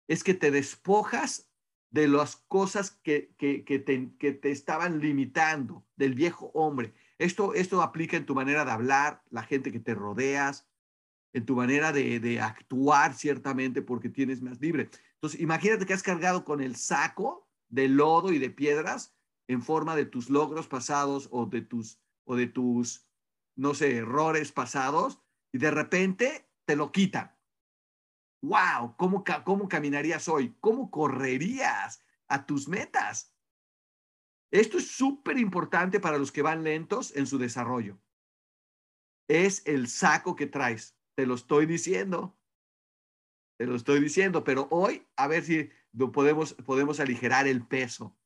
es 0.08 0.24
que 0.24 0.36
te 0.36 0.52
despojas 0.52 1.50
de 1.90 2.08
las 2.08 2.36
cosas 2.36 2.92
que, 2.92 3.34
que, 3.38 3.66
que, 3.66 3.80
te, 3.80 4.16
que 4.18 4.32
te 4.32 4.52
estaban 4.52 5.00
limitando, 5.00 5.86
del 5.96 6.14
viejo 6.14 6.52
hombre. 6.54 6.94
Esto, 7.18 7.56
esto 7.56 7.82
aplica 7.82 8.16
en 8.16 8.26
tu 8.26 8.36
manera 8.36 8.64
de 8.64 8.72
hablar, 8.72 9.24
la 9.32 9.44
gente 9.44 9.72
que 9.72 9.80
te 9.80 9.96
rodeas, 9.96 10.71
en 11.34 11.46
tu 11.46 11.56
manera 11.56 11.92
de, 11.92 12.20
de, 12.20 12.42
actuar 12.42 13.14
ciertamente 13.14 13.82
porque 13.82 14.10
tienes 14.10 14.42
más 14.42 14.60
libre. 14.60 14.90
Entonces, 15.16 15.40
imagínate 15.40 15.86
que 15.86 15.94
has 15.94 16.04
cargado 16.04 16.44
con 16.44 16.62
el 16.62 16.76
saco 16.76 17.48
de 17.70 17.88
lodo 17.88 18.34
y 18.34 18.40
de 18.40 18.50
piedras 18.50 19.16
en 19.48 19.62
forma 19.62 19.96
de 19.96 20.06
tus 20.06 20.30
logros 20.30 20.68
pasados 20.68 21.30
o 21.32 21.46
de 21.46 21.62
tus, 21.62 22.00
o 22.26 22.36
de 22.36 22.48
tus, 22.48 23.08
no 23.56 23.74
sé, 23.74 23.98
errores 23.98 24.52
pasados 24.52 25.22
y 25.52 25.58
de 25.58 25.72
repente 25.72 26.50
te 26.66 26.76
lo 26.76 26.92
quitan. 26.92 27.36
¡Wow! 28.42 28.96
¿Cómo, 28.98 29.24
cómo 29.44 29.70
caminarías 29.70 30.28
hoy? 30.28 30.56
¿Cómo 30.60 30.90
correrías 30.90 32.04
a 32.28 32.46
tus 32.46 32.68
metas? 32.68 33.36
Esto 34.52 34.78
es 34.80 34.92
súper 34.92 35.38
importante 35.38 36.00
para 36.00 36.18
los 36.18 36.32
que 36.32 36.42
van 36.42 36.64
lentos 36.64 37.16
en 37.16 37.28
su 37.28 37.38
desarrollo. 37.38 38.02
Es 39.28 39.62
el 39.66 39.88
saco 39.88 40.36
que 40.36 40.48
traes. 40.48 40.98
Te 41.22 41.28
lo 41.28 41.36
estoy 41.36 41.68
diciendo. 41.68 42.36
Te 43.60 43.68
lo 43.68 43.76
estoy 43.76 44.00
diciendo, 44.00 44.44
pero 44.44 44.68
hoy 44.72 45.06
a 45.16 45.28
ver 45.28 45.44
si 45.44 45.70
podemos, 46.12 46.56
podemos 46.56 47.00
aligerar 47.00 47.46
el 47.46 47.64
peso. 47.64 48.18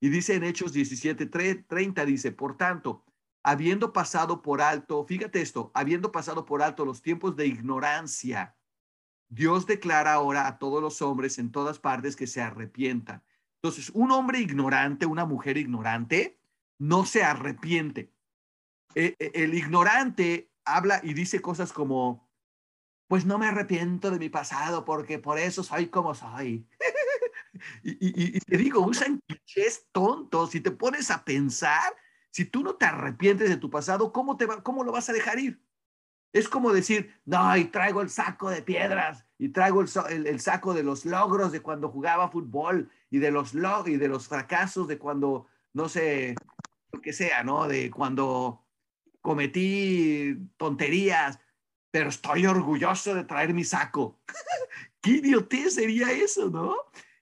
Y 0.00 0.08
dice 0.08 0.34
en 0.34 0.44
Hechos 0.44 0.72
17, 0.72 1.26
30, 1.26 2.06
dice, 2.06 2.32
por 2.32 2.56
tanto, 2.56 3.04
habiendo 3.42 3.92
pasado 3.92 4.40
por 4.40 4.62
alto, 4.62 5.04
fíjate 5.04 5.42
esto, 5.42 5.70
habiendo 5.74 6.10
pasado 6.10 6.46
por 6.46 6.62
alto 6.62 6.86
los 6.86 7.02
tiempos 7.02 7.36
de 7.36 7.48
ignorancia, 7.48 8.56
Dios 9.28 9.66
declara 9.66 10.14
ahora 10.14 10.46
a 10.46 10.58
todos 10.58 10.80
los 10.80 11.02
hombres 11.02 11.38
en 11.38 11.52
todas 11.52 11.78
partes 11.78 12.16
que 12.16 12.26
se 12.26 12.40
arrepientan. 12.40 13.22
Entonces, 13.56 13.90
un 13.90 14.10
hombre 14.10 14.40
ignorante, 14.40 15.04
una 15.04 15.26
mujer 15.26 15.58
ignorante, 15.58 16.40
no 16.78 17.04
se 17.04 17.22
arrepiente. 17.22 18.10
E, 18.94 19.16
e, 19.18 19.32
el 19.34 19.52
ignorante 19.52 20.50
habla 20.64 21.00
y 21.02 21.12
dice 21.12 21.42
cosas 21.42 21.74
como, 21.74 22.27
pues 23.08 23.24
no 23.24 23.38
me 23.38 23.46
arrepiento 23.46 24.10
de 24.10 24.18
mi 24.18 24.28
pasado 24.28 24.84
porque 24.84 25.18
por 25.18 25.38
eso 25.38 25.64
soy 25.64 25.88
como 25.88 26.14
soy. 26.14 26.68
y, 27.82 28.38
te 28.40 28.56
digo, 28.56 28.80
usan 28.80 29.20
clichés 29.26 29.88
tontos. 29.90 30.50
Si 30.50 30.60
te 30.60 30.70
pones 30.70 31.10
a 31.10 31.24
pensar, 31.24 31.94
si 32.30 32.44
tú 32.44 32.62
no 32.62 32.76
te 32.76 32.84
arrepientes 32.84 33.48
de 33.48 33.56
tu 33.56 33.70
pasado, 33.70 34.12
¿cómo, 34.12 34.36
te 34.36 34.44
va, 34.46 34.62
cómo 34.62 34.84
lo 34.84 34.92
vas 34.92 35.08
a 35.08 35.14
dejar 35.14 35.38
ir? 35.38 35.60
Es 36.34 36.48
como 36.50 36.72
decir, 36.72 37.18
no, 37.24 37.56
y 37.56 37.64
traigo 37.64 38.02
el 38.02 38.10
saco 38.10 38.50
de 38.50 38.60
piedras 38.60 39.24
y 39.38 39.48
traigo 39.48 39.80
el, 39.80 40.40
saco 40.40 40.74
de 40.74 40.82
los 40.82 41.06
logros 41.06 41.50
de 41.50 41.62
cuando 41.62 41.88
jugaba 41.88 42.30
fútbol 42.30 42.90
y 43.10 43.18
de 43.18 43.30
los 43.30 43.54
log 43.54 43.88
y 43.88 43.96
de 43.96 44.08
los 44.08 44.28
fracasos 44.28 44.86
de 44.86 44.98
cuando, 44.98 45.46
no 45.72 45.88
sé, 45.88 46.34
lo 46.92 47.00
que 47.00 47.14
sea, 47.14 47.42
¿no? 47.42 47.66
De 47.66 47.90
cuando 47.90 48.66
cometí 49.22 50.36
tonterías 50.58 51.40
pero 51.90 52.08
estoy 52.10 52.46
orgulloso 52.46 53.14
de 53.14 53.24
traer 53.24 53.54
mi 53.54 53.64
saco. 53.64 54.20
¿Qué 55.00 55.10
idiotez 55.10 55.74
sería 55.74 56.12
eso, 56.12 56.50
no? 56.50 56.76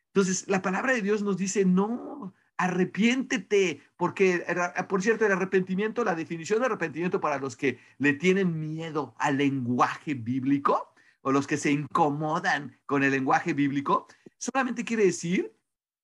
Entonces, 0.09 0.49
la 0.49 0.63
palabra 0.63 0.95
de 0.95 1.03
Dios 1.03 1.23
nos 1.23 1.37
dice, 1.37 1.65
no, 1.65 2.35
arrepiéntete, 2.57 3.83
porque, 3.97 4.45
por 4.89 5.03
cierto, 5.03 5.27
el 5.27 5.33
arrepentimiento, 5.33 6.05
la 6.05 6.15
definición 6.15 6.61
de 6.61 6.67
arrepentimiento 6.67 7.21
para 7.21 7.39
los 7.39 7.57
que 7.57 7.79
le 7.99 8.15
tienen 8.15 8.59
miedo 8.59 9.15
al 9.19 9.37
lenguaje 9.37 10.15
bíblico 10.15 10.95
o 11.21 11.33
los 11.33 11.47
que 11.47 11.57
se 11.57 11.71
incomodan 11.71 12.79
con 12.87 13.03
el 13.03 13.11
lenguaje 13.11 13.53
bíblico, 13.53 14.07
solamente 14.39 14.85
quiere 14.85 15.05
decir 15.05 15.53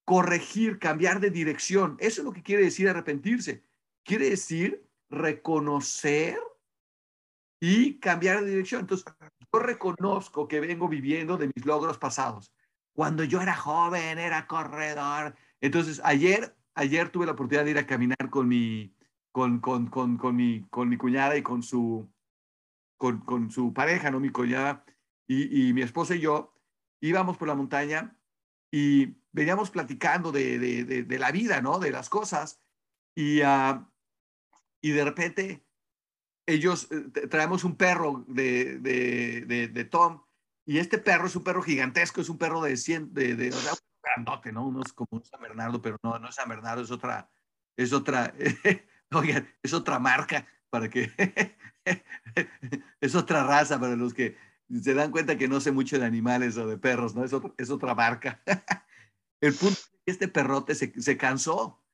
corregir, 0.05 0.79
cambiar 0.79 1.21
de 1.21 1.31
dirección. 1.31 1.97
Eso 2.01 2.21
es 2.21 2.25
lo 2.25 2.33
que 2.33 2.43
quiere 2.43 2.65
decir 2.65 2.89
arrepentirse. 2.89 3.65
Quiere 4.05 4.31
decir 4.31 4.85
reconocer 5.09 6.39
y 7.63 8.01
cambiar 8.01 8.41
de 8.41 8.51
dirección. 8.51 8.81
Entonces, 8.81 9.07
yo 9.53 9.61
reconozco 9.61 10.49
que 10.49 10.59
vengo 10.59 10.89
viviendo 10.89 11.37
de 11.37 11.49
mis 11.55 11.65
logros 11.65 11.97
pasados. 11.97 12.53
Cuando 12.93 13.23
yo 13.23 13.41
era 13.41 13.55
joven, 13.55 14.19
era 14.19 14.49
corredor. 14.49 15.37
Entonces, 15.61 16.01
ayer, 16.03 16.57
ayer 16.75 17.11
tuve 17.11 17.25
la 17.25 17.33
oportunidad 17.33 17.65
de 17.65 17.71
ir 17.71 17.79
a 17.79 17.87
caminar 17.87 18.31
con 18.31 18.49
mi, 18.49 18.97
con, 19.31 19.61
con, 19.61 19.87
con, 19.87 20.17
con 20.19 20.35
mi, 20.35 20.67
con 20.71 20.89
mi 20.89 20.97
cuñada 20.97 21.37
y 21.37 21.43
con 21.43 21.63
su, 21.63 22.11
con, 22.99 23.21
con 23.21 23.49
su 23.53 23.73
pareja, 23.73 24.11
¿no? 24.11 24.19
Mi 24.19 24.31
cuñada 24.31 24.85
y, 25.29 25.69
y, 25.69 25.73
mi 25.73 25.83
esposa 25.83 26.17
y 26.17 26.21
yo 26.21 26.53
íbamos 27.01 27.37
por 27.37 27.47
la 27.47 27.55
montaña 27.55 28.19
y 28.73 29.19
veníamos 29.31 29.71
platicando 29.71 30.33
de, 30.33 30.59
de, 30.59 31.05
de, 31.05 31.19
la 31.21 31.31
vida, 31.31 31.63
¿no? 31.63 31.79
De 31.79 31.93
las 31.93 32.09
cosas. 32.09 32.61
Y, 33.15 33.41
uh, 33.43 33.87
y 34.81 34.91
de 34.91 35.05
repente 35.05 35.65
ellos, 36.47 36.89
eh, 36.91 37.27
traemos 37.29 37.65
un 37.65 37.77
perro 37.77 38.25
de, 38.29 38.79
de, 38.79 39.69
de, 39.69 39.85
Tom, 39.85 40.23
y 40.65 40.79
este 40.79 40.99
perro 40.99 41.27
es 41.27 41.37
un 41.37 41.45
perro 41.45 41.63
gigantesco, 41.63 42.21
es 42.21 42.29
un 42.29 42.39
perro 42.39 42.61
de 42.63 42.77
100, 42.77 43.15
de, 43.15 43.35
de 43.35 43.49
o 43.51 43.53
sea, 43.53 43.73
grandote, 44.03 44.53
¿no? 44.53 44.67
Uno 44.67 44.83
es 44.85 44.93
como 44.93 45.09
un 45.13 45.25
San 45.25 45.41
Bernardo, 45.41 45.81
pero 45.81 45.99
no, 46.03 46.19
no 46.19 46.29
es 46.29 46.35
San 46.35 46.49
Bernardo, 46.49 46.83
es 46.83 46.91
otra, 46.91 47.31
es 47.77 47.93
otra, 47.93 48.35
oigan, 49.13 49.49
es 49.63 49.73
otra 49.73 49.99
marca 49.99 50.47
para 50.71 50.89
que, 50.89 51.13
es 53.01 53.15
otra 53.15 53.45
raza 53.45 53.79
para 53.79 53.97
los 53.97 54.15
que 54.15 54.37
se 54.81 54.95
dan 54.95 55.11
cuenta 55.11 55.37
que 55.37 55.49
no 55.49 55.61
sé 55.61 55.73
mucho 55.73 55.99
de 55.99 56.07
animales 56.07 56.57
o 56.57 56.67
de 56.67 56.79
perros, 56.79 57.15
¿no? 57.15 57.25
Es, 57.25 57.33
es 57.59 57.71
otra 57.71 57.95
marca. 57.95 58.43
El 59.41 59.55
punto 59.55 59.75
es 59.75 59.91
que 60.05 60.13
este 60.13 60.29
perrote 60.29 60.75
se, 60.75 60.99
se 61.01 61.17
cansó. 61.17 61.85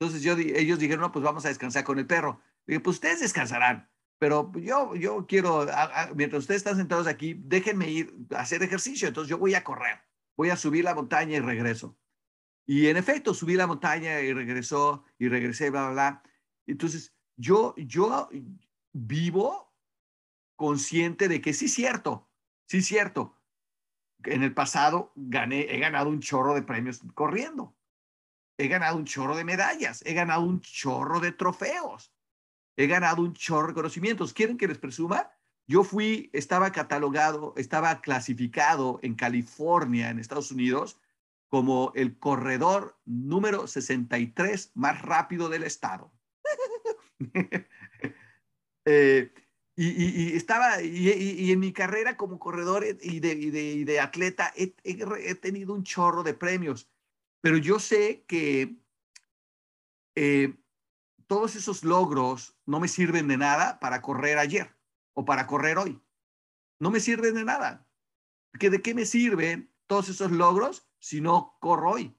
Entonces 0.00 0.22
yo, 0.22 0.34
ellos 0.36 0.78
dijeron, 0.78 1.02
no, 1.02 1.12
pues 1.12 1.24
vamos 1.24 1.44
a 1.44 1.48
descansar 1.48 1.84
con 1.84 1.98
el 1.98 2.06
perro. 2.06 2.40
Dije, 2.66 2.80
pues 2.80 2.96
ustedes 2.96 3.20
descansarán, 3.20 3.88
pero 4.18 4.50
yo, 4.56 4.94
yo 4.96 5.26
quiero, 5.26 5.66
mientras 6.14 6.40
ustedes 6.40 6.60
están 6.60 6.76
sentados 6.76 7.06
aquí, 7.06 7.34
déjenme 7.34 7.90
ir 7.90 8.14
a 8.34 8.40
hacer 8.40 8.62
ejercicio. 8.62 9.08
Entonces 9.08 9.28
yo 9.30 9.38
voy 9.38 9.54
a 9.54 9.62
correr, 9.62 10.00
voy 10.36 10.50
a 10.50 10.56
subir 10.56 10.84
la 10.84 10.94
montaña 10.94 11.36
y 11.36 11.40
regreso. 11.40 11.98
Y 12.66 12.88
en 12.88 12.96
efecto, 12.96 13.34
subí 13.34 13.54
la 13.54 13.68
montaña 13.68 14.20
y 14.20 14.32
regresó 14.32 15.04
y 15.18 15.28
regresé, 15.28 15.70
bla, 15.70 15.82
bla, 15.82 15.92
bla. 15.92 16.22
Entonces 16.66 17.14
yo, 17.36 17.74
yo 17.76 18.28
vivo 18.92 19.72
consciente 20.56 21.28
de 21.28 21.40
que 21.40 21.52
sí 21.52 21.68
cierto, 21.68 22.28
sí 22.66 22.78
es 22.78 22.86
cierto. 22.86 23.38
En 24.24 24.42
el 24.42 24.54
pasado 24.54 25.12
gané, 25.14 25.72
he 25.72 25.78
ganado 25.78 26.08
un 26.08 26.20
chorro 26.20 26.54
de 26.54 26.62
premios 26.62 27.00
corriendo. 27.14 27.76
He 28.58 28.66
ganado 28.68 28.96
un 28.96 29.04
chorro 29.04 29.36
de 29.36 29.44
medallas, 29.44 30.02
he 30.06 30.14
ganado 30.14 30.40
un 30.40 30.60
chorro 30.62 31.20
de 31.20 31.30
trofeos 31.30 32.15
he 32.76 32.86
ganado 32.86 33.22
un 33.22 33.32
chorro 33.34 33.62
de 33.62 33.68
reconocimientos. 33.68 34.32
¿Quieren 34.32 34.58
que 34.58 34.68
les 34.68 34.78
presuma? 34.78 35.30
Yo 35.66 35.82
fui, 35.82 36.30
estaba 36.32 36.70
catalogado, 36.70 37.54
estaba 37.56 38.00
clasificado 38.00 39.00
en 39.02 39.14
California, 39.14 40.10
en 40.10 40.18
Estados 40.18 40.52
Unidos, 40.52 41.00
como 41.48 41.92
el 41.94 42.18
corredor 42.18 42.98
número 43.04 43.66
63 43.66 44.72
más 44.74 45.02
rápido 45.02 45.48
del 45.48 45.64
estado. 45.64 46.12
eh, 48.84 49.32
y, 49.78 50.34
estaba, 50.34 50.80
y, 50.82 51.52
en 51.52 51.60
mi 51.60 51.72
carrera 51.72 52.16
como 52.16 52.38
corredor 52.38 52.86
y 53.02 53.20
de, 53.20 54.00
atleta 54.00 54.50
he, 54.56 54.74
he, 54.84 55.34
tenido 55.34 55.74
un 55.74 55.82
chorro 55.82 56.22
de 56.22 56.32
premios, 56.32 56.88
pero 57.42 57.58
yo 57.58 57.78
sé 57.78 58.24
que 58.26 58.76
eh, 60.14 60.54
todos 61.26 61.56
esos 61.56 61.84
logros 61.84 62.56
no 62.66 62.80
me 62.80 62.88
sirven 62.88 63.28
de 63.28 63.36
nada 63.36 63.80
para 63.80 64.02
correr 64.02 64.38
ayer 64.38 64.76
o 65.14 65.24
para 65.24 65.46
correr 65.46 65.78
hoy. 65.78 66.00
No 66.78 66.90
me 66.90 67.00
sirven 67.00 67.34
de 67.34 67.44
nada. 67.44 67.86
¿Que 68.58 68.70
¿De 68.70 68.82
qué 68.82 68.94
me 68.94 69.04
sirven 69.04 69.72
todos 69.86 70.08
esos 70.08 70.30
logros 70.30 70.88
si 70.98 71.20
no 71.20 71.56
corro 71.60 71.92
hoy? 71.92 72.16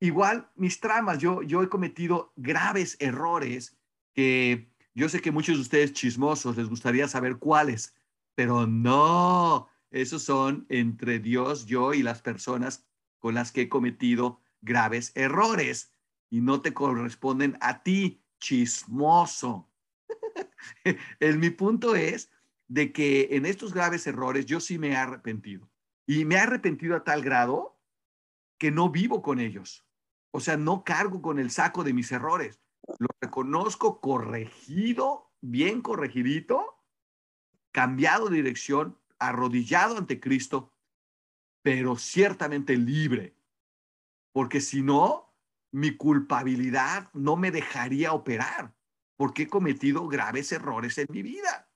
Igual 0.00 0.50
mis 0.54 0.80
tramas, 0.80 1.18
yo, 1.18 1.42
yo 1.42 1.62
he 1.62 1.68
cometido 1.68 2.32
graves 2.36 2.96
errores 3.00 3.76
que 4.14 4.72
yo 4.94 5.08
sé 5.08 5.20
que 5.20 5.30
muchos 5.30 5.56
de 5.56 5.62
ustedes 5.62 5.92
chismosos 5.92 6.56
les 6.56 6.68
gustaría 6.68 7.06
saber 7.06 7.38
cuáles, 7.38 7.94
pero 8.34 8.66
no, 8.66 9.68
esos 9.90 10.22
son 10.22 10.66
entre 10.68 11.18
Dios, 11.18 11.66
yo 11.66 11.92
y 11.92 12.02
las 12.02 12.22
personas 12.22 12.86
con 13.18 13.34
las 13.34 13.52
que 13.52 13.62
he 13.62 13.68
cometido 13.68 14.40
graves 14.62 15.12
errores 15.14 15.92
y 16.30 16.40
no 16.40 16.62
te 16.62 16.72
corresponden 16.72 17.58
a 17.60 17.82
ti, 17.82 18.22
chismoso. 18.38 19.68
el, 21.20 21.38
mi 21.38 21.50
punto 21.50 21.94
es 21.96 22.30
de 22.68 22.92
que 22.92 23.28
en 23.32 23.44
estos 23.44 23.74
graves 23.74 24.06
errores 24.06 24.46
yo 24.46 24.60
sí 24.60 24.78
me 24.78 24.90
he 24.90 24.96
arrepentido. 24.96 25.68
Y 26.06 26.24
me 26.24 26.36
he 26.36 26.38
arrepentido 26.38 26.96
a 26.96 27.04
tal 27.04 27.22
grado 27.22 27.78
que 28.58 28.70
no 28.70 28.90
vivo 28.90 29.22
con 29.22 29.40
ellos. 29.40 29.84
O 30.30 30.40
sea, 30.40 30.56
no 30.56 30.84
cargo 30.84 31.20
con 31.20 31.38
el 31.38 31.50
saco 31.50 31.82
de 31.82 31.92
mis 31.92 32.12
errores. 32.12 32.60
Lo 32.98 33.08
reconozco 33.20 34.00
corregido, 34.00 35.32
bien 35.40 35.82
corregidito, 35.82 36.80
cambiado 37.72 38.28
de 38.28 38.36
dirección, 38.36 38.98
arrodillado 39.18 39.98
ante 39.98 40.20
Cristo, 40.20 40.72
pero 41.62 41.96
ciertamente 41.96 42.76
libre. 42.76 43.36
Porque 44.32 44.60
si 44.60 44.82
no, 44.82 45.29
mi 45.72 45.96
culpabilidad 45.96 47.10
no 47.12 47.36
me 47.36 47.50
dejaría 47.50 48.12
operar 48.12 48.74
porque 49.16 49.42
he 49.42 49.48
cometido 49.48 50.08
graves 50.08 50.50
errores 50.50 50.96
en 50.98 51.06
mi 51.10 51.22
vida. 51.22 51.68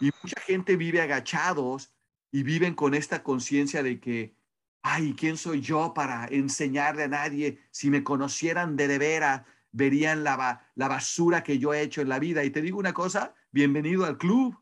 Y 0.00 0.10
mucha 0.22 0.40
gente 0.40 0.76
vive 0.76 1.00
agachados 1.00 1.94
y 2.32 2.42
viven 2.42 2.74
con 2.74 2.94
esta 2.94 3.22
conciencia 3.22 3.82
de 3.82 4.00
que, 4.00 4.36
ay, 4.82 5.14
¿quién 5.16 5.36
soy 5.36 5.60
yo 5.60 5.94
para 5.94 6.26
enseñarle 6.26 7.04
a 7.04 7.08
nadie? 7.08 7.60
Si 7.70 7.90
me 7.90 8.02
conocieran 8.02 8.76
de 8.76 8.88
de 8.88 8.98
vera, 8.98 9.46
verían 9.70 10.24
la, 10.24 10.68
la 10.74 10.88
basura 10.88 11.44
que 11.44 11.58
yo 11.58 11.72
he 11.72 11.82
hecho 11.82 12.00
en 12.00 12.08
la 12.08 12.18
vida. 12.18 12.42
Y 12.42 12.50
te 12.50 12.60
digo 12.60 12.78
una 12.78 12.92
cosa, 12.92 13.34
bienvenido 13.52 14.04
al 14.04 14.18
club. 14.18 14.58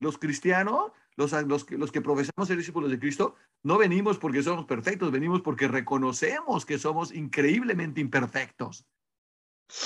Los 0.00 0.18
cristianos, 0.18 0.92
los, 1.18 1.32
los, 1.32 1.70
los 1.72 1.90
que 1.90 2.00
profesamos 2.00 2.46
ser 2.46 2.56
discípulos 2.56 2.92
de 2.92 3.00
Cristo, 3.00 3.34
no 3.64 3.76
venimos 3.76 4.18
porque 4.18 4.40
somos 4.40 4.66
perfectos, 4.66 5.10
venimos 5.10 5.42
porque 5.42 5.66
reconocemos 5.66 6.64
que 6.64 6.78
somos 6.78 7.12
increíblemente 7.12 8.00
imperfectos. 8.00 8.86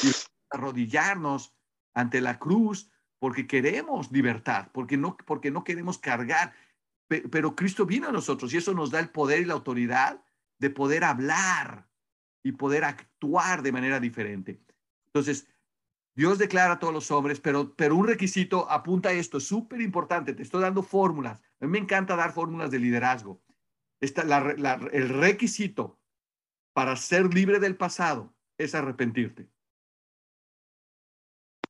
Y 0.02 0.10
arrodillarnos 0.50 1.54
ante 1.94 2.20
la 2.20 2.38
cruz 2.38 2.90
porque 3.18 3.46
queremos 3.46 4.12
libertad, 4.12 4.68
porque 4.72 4.98
no, 4.98 5.16
porque 5.16 5.50
no 5.50 5.64
queremos 5.64 5.96
cargar. 5.96 6.52
Pero 7.08 7.56
Cristo 7.56 7.86
vino 7.86 8.08
a 8.08 8.12
nosotros 8.12 8.52
y 8.52 8.58
eso 8.58 8.74
nos 8.74 8.90
da 8.90 9.00
el 9.00 9.08
poder 9.08 9.40
y 9.40 9.46
la 9.46 9.54
autoridad 9.54 10.22
de 10.58 10.68
poder 10.68 11.02
hablar 11.02 11.88
y 12.44 12.52
poder 12.52 12.84
actuar 12.84 13.62
de 13.62 13.72
manera 13.72 14.00
diferente. 14.00 14.60
Entonces, 15.06 15.48
Dios 16.14 16.38
declara 16.38 16.74
a 16.74 16.78
todos 16.78 16.92
los 16.92 17.10
hombres, 17.10 17.40
pero, 17.40 17.74
pero 17.74 17.96
un 17.96 18.06
requisito 18.06 18.70
apunta 18.70 19.10
a 19.10 19.12
esto, 19.12 19.40
súper 19.40 19.80
importante, 19.80 20.34
te 20.34 20.42
estoy 20.42 20.62
dando 20.62 20.82
fórmulas. 20.82 21.40
A 21.60 21.64
mí 21.64 21.70
me 21.70 21.78
encanta 21.78 22.16
dar 22.16 22.32
fórmulas 22.32 22.70
de 22.70 22.78
liderazgo 22.78 23.40
el 24.02 25.08
requisito 25.08 26.00
para 26.74 26.96
ser 26.96 27.32
libre 27.32 27.60
del 27.60 27.76
pasado 27.76 28.34
es 28.58 28.74
arrepentirte. 28.74 29.48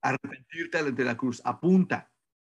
Arrepentirte 0.00 0.78
ante 0.78 1.04
la 1.04 1.16
cruz. 1.16 1.42
Apunta. 1.44 2.10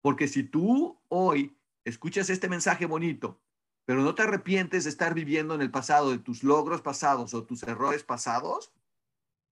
Porque 0.01 0.27
si 0.27 0.43
tú 0.43 1.01
hoy 1.07 1.57
escuchas 1.85 2.29
este 2.29 2.49
mensaje 2.49 2.85
bonito, 2.85 3.41
pero 3.85 4.01
no 4.01 4.13
te 4.15 4.21
arrepientes 4.21 4.83
de 4.83 4.91
estar 4.91 5.13
viviendo 5.13 5.55
en 5.55 5.61
el 5.61 5.71
pasado, 5.71 6.11
de 6.11 6.19
tus 6.19 6.43
logros 6.43 6.81
pasados 6.81 7.33
o 7.33 7.45
tus 7.45 7.63
errores 7.63 8.03
pasados, 8.03 8.73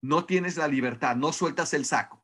no 0.02 0.24
tienes 0.24 0.56
la 0.56 0.68
libertad, 0.68 1.16
no 1.16 1.32
sueltas 1.32 1.74
el 1.74 1.84
saco. 1.84 2.21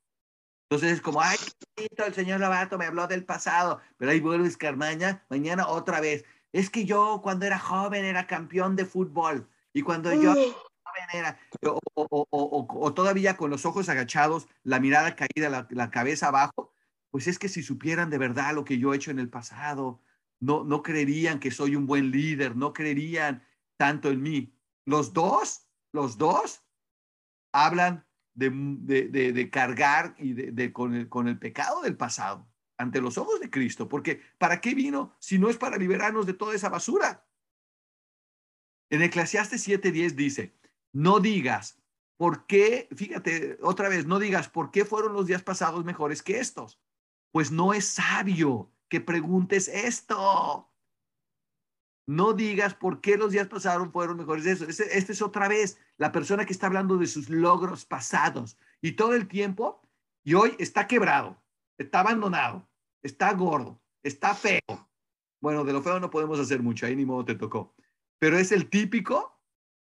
Entonces 0.70 0.96
es 0.96 1.00
como, 1.00 1.22
ay, 1.22 1.38
el 1.76 2.14
señor 2.14 2.40
Lavato 2.40 2.76
me 2.76 2.84
habló 2.84 3.06
del 3.06 3.24
pasado, 3.24 3.80
pero 3.96 4.10
ahí 4.10 4.20
vuelves 4.20 4.58
Carmaña, 4.58 5.24
mañana 5.30 5.66
otra 5.66 6.00
vez. 6.00 6.26
Es 6.52 6.68
que 6.68 6.84
yo 6.84 7.20
cuando 7.22 7.46
era 7.46 7.58
joven 7.58 8.04
era 8.04 8.26
campeón 8.26 8.76
de 8.76 8.84
fútbol 8.84 9.48
y 9.72 9.80
cuando 9.80 10.12
yo 10.12 10.34
joven 10.34 11.08
era, 11.14 11.38
o, 11.94 12.92
todavía 12.94 13.38
con 13.38 13.48
los 13.48 13.64
ojos 13.64 13.88
agachados, 13.88 14.46
la 14.62 14.78
mirada 14.78 15.16
caída, 15.16 15.48
la, 15.48 15.66
la, 15.70 15.90
cabeza 15.90 16.28
abajo, 16.28 16.74
pues 17.10 17.28
es 17.28 17.38
que 17.38 17.48
si 17.48 17.62
supieran 17.62 18.10
de 18.10 18.18
verdad 18.18 18.54
lo 18.54 18.64
que 18.64 18.78
yo 18.78 18.92
he 18.92 18.96
hecho 18.96 19.10
en 19.10 19.20
el 19.20 19.30
pasado, 19.30 20.02
no, 20.38 20.64
no 20.64 20.82
creerían 20.82 21.40
que 21.40 21.50
soy 21.50 21.76
un 21.76 21.86
buen 21.86 22.10
líder, 22.10 22.56
no 22.56 22.74
creerían 22.74 23.42
tanto 23.78 24.10
en 24.10 24.22
mí. 24.22 24.54
Los 24.84 25.14
dos, 25.14 25.66
los 25.92 26.18
dos 26.18 26.62
hablan 27.52 28.06
de, 28.38 29.32
de, 29.32 29.50
cargar 29.50 30.14
y 30.18 30.32
de, 30.32 30.72
con, 30.72 30.94
el, 30.94 31.08
con 31.08 31.28
el 31.28 31.38
pecado 31.38 31.82
del 31.82 31.96
pasado 31.96 32.48
ante 32.76 33.00
los 33.00 33.18
ojos 33.18 33.40
de 33.40 33.50
Cristo, 33.50 33.88
porque 33.88 34.22
¿para 34.38 34.60
qué 34.60 34.74
vino 34.74 35.16
si 35.18 35.38
no 35.38 35.50
es 35.50 35.56
para 35.56 35.76
liberarnos 35.76 36.26
de 36.26 36.34
toda 36.34 36.54
esa 36.54 36.68
basura? 36.68 37.26
En 38.90 39.02
Eclesiastes 39.02 39.66
7:10 39.66 40.14
dice, 40.14 40.54
no 40.92 41.18
digas, 41.18 41.82
¿por 42.16 42.46
qué? 42.46 42.88
Fíjate, 42.94 43.58
otra 43.60 43.88
vez, 43.88 44.06
no 44.06 44.18
digas, 44.18 44.48
¿por 44.48 44.70
qué 44.70 44.84
fueron 44.84 45.12
los 45.12 45.26
días 45.26 45.42
pasados 45.42 45.84
mejores 45.84 46.22
que 46.22 46.38
estos? 46.38 46.80
Pues 47.32 47.50
no 47.50 47.74
es 47.74 47.86
sabio 47.86 48.72
que 48.88 49.00
preguntes 49.00 49.68
esto. 49.68 50.67
No 52.08 52.32
digas 52.32 52.72
por 52.72 53.02
qué 53.02 53.18
los 53.18 53.32
días 53.32 53.48
pasados 53.48 53.86
fueron 53.92 54.16
mejores. 54.16 54.46
Esta 54.46 54.84
este 54.84 55.12
es 55.12 55.20
otra 55.20 55.46
vez 55.46 55.78
la 55.98 56.10
persona 56.10 56.46
que 56.46 56.54
está 56.54 56.66
hablando 56.66 56.96
de 56.96 57.06
sus 57.06 57.28
logros 57.28 57.84
pasados 57.84 58.56
y 58.80 58.92
todo 58.92 59.14
el 59.14 59.28
tiempo 59.28 59.82
y 60.24 60.32
hoy 60.32 60.56
está 60.58 60.86
quebrado, 60.86 61.36
está 61.76 62.00
abandonado, 62.00 62.66
está 63.02 63.30
gordo, 63.34 63.78
está 64.02 64.34
feo. 64.34 64.88
Bueno, 65.42 65.64
de 65.64 65.74
lo 65.74 65.82
feo 65.82 66.00
no 66.00 66.08
podemos 66.08 66.40
hacer 66.40 66.62
mucho, 66.62 66.86
ahí 66.86 66.96
ni 66.96 67.04
modo 67.04 67.26
te 67.26 67.34
tocó. 67.34 67.74
Pero 68.18 68.38
es 68.38 68.52
el 68.52 68.70
típico 68.70 69.38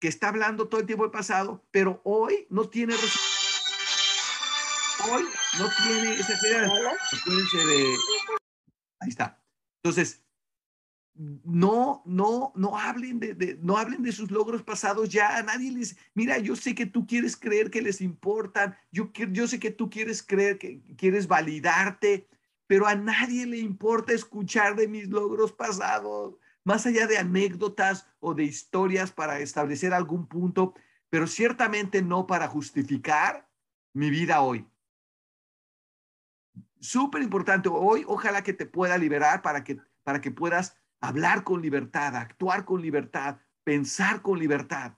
que 0.01 0.09
está 0.09 0.29
hablando 0.29 0.69
todo 0.69 0.81
el 0.81 0.87
tiempo 0.87 1.05
del 1.05 1.11
pasado, 1.11 1.67
pero 1.71 2.01
hoy 2.03 2.47
no 2.49 2.67
tiene 2.67 2.95
Hoy 5.13 5.25
no 5.59 5.69
tiene 5.85 6.15
esa 6.15 6.33
Acuérdense 6.33 7.59
de. 7.59 7.95
Ahí 9.01 9.11
está. 9.11 9.39
Entonces, 9.83 10.26
no, 11.17 12.03
no, 12.05 12.53
no 12.55 12.77
hablen 12.77 13.19
de, 13.21 13.59
no 13.63 13.77
hablen 13.77 14.03
de 14.03 14.13
sus 14.13 14.31
logros 14.31 14.63
pasados 14.63 15.09
ya. 15.09 15.37
A 15.37 15.43
nadie 15.43 15.73
les, 15.73 15.97
mira, 16.15 16.39
yo 16.39 16.57
sé 16.57 16.75
que 16.75 16.87
tú 16.87 17.07
quieres 17.07 17.37
creer 17.37 17.71
que 17.71 17.83
les 17.83 18.01
importan. 18.01 18.77
Yo, 18.93 19.11
yo 19.13 19.47
sé 19.47 19.59
que 19.59 19.71
tú 19.71 19.91
quieres 19.91 20.23
creer 20.23 20.59
que 20.59 20.81
quieres 20.97 21.27
validarte 21.27 22.29
pero 22.67 22.87
a 22.87 22.95
nadie 22.95 23.47
le 23.47 23.59
importa 23.59 24.13
escuchar 24.13 24.75
de 24.77 24.89
mis 24.89 25.09
logros 25.09 25.53
pasados, 25.53 26.35
más 26.65 26.85
allá 26.87 27.07
de 27.07 27.19
anécdotas 27.19 28.09
o 28.19 28.35
de 28.35 28.45
historias 28.45 29.13
para 29.13 29.39
establecer 29.39 29.95
algún 29.95 30.27
punto, 30.27 30.75
pero 31.09 31.27
ciertamente 31.27 32.03
no 32.03 32.27
para 32.27 32.49
justificar 32.49 33.49
mi 33.93 34.11
vida 34.11 34.41
hoy. 34.41 34.67
Súper 36.81 37.23
importante 37.23 37.69
hoy, 37.69 38.05
ojalá 38.07 38.43
que 38.43 38.53
te 38.53 38.67
pueda 38.67 38.99
liberar 38.99 39.43
para 39.43 39.63
que, 39.63 39.79
para 40.03 40.21
que 40.21 40.31
puedas 40.31 40.77
hablar 41.01 41.45
con 41.45 41.63
libertad, 41.63 42.17
actuar 42.17 42.65
con 42.65 42.83
libertad, 42.83 43.39
pensar 43.65 44.23
con 44.23 44.39
libertad, 44.39 44.97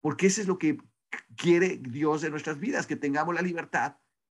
porque 0.00 0.26
eso 0.26 0.40
es 0.40 0.46
lo 0.46 0.58
que 0.58 0.78
quiere 1.36 1.78
Dios 1.78 2.22
de 2.22 2.30
nuestras 2.30 2.58
vidas, 2.58 2.86
que 2.86 2.96
tengamos 2.96 3.34
la 3.34 3.42
libertad 3.42 3.96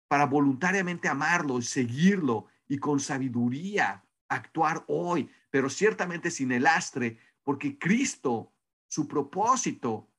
para 0.09 0.26
voluntariamente 0.26 1.09
amarlo, 1.09 1.61
seguirlo 1.62 2.46
y 2.68 2.78
con 2.78 3.00
sabiduría 3.00 4.04
actuar 4.28 4.85
hoy, 4.88 5.30
pero 5.50 5.70
ciertamente 5.70 6.30
sin 6.30 6.52
el 6.52 6.64
lastre, 6.64 7.18
porque 7.42 7.78
Cristo, 7.78 8.52
su 8.88 9.09
propósito 9.09 10.11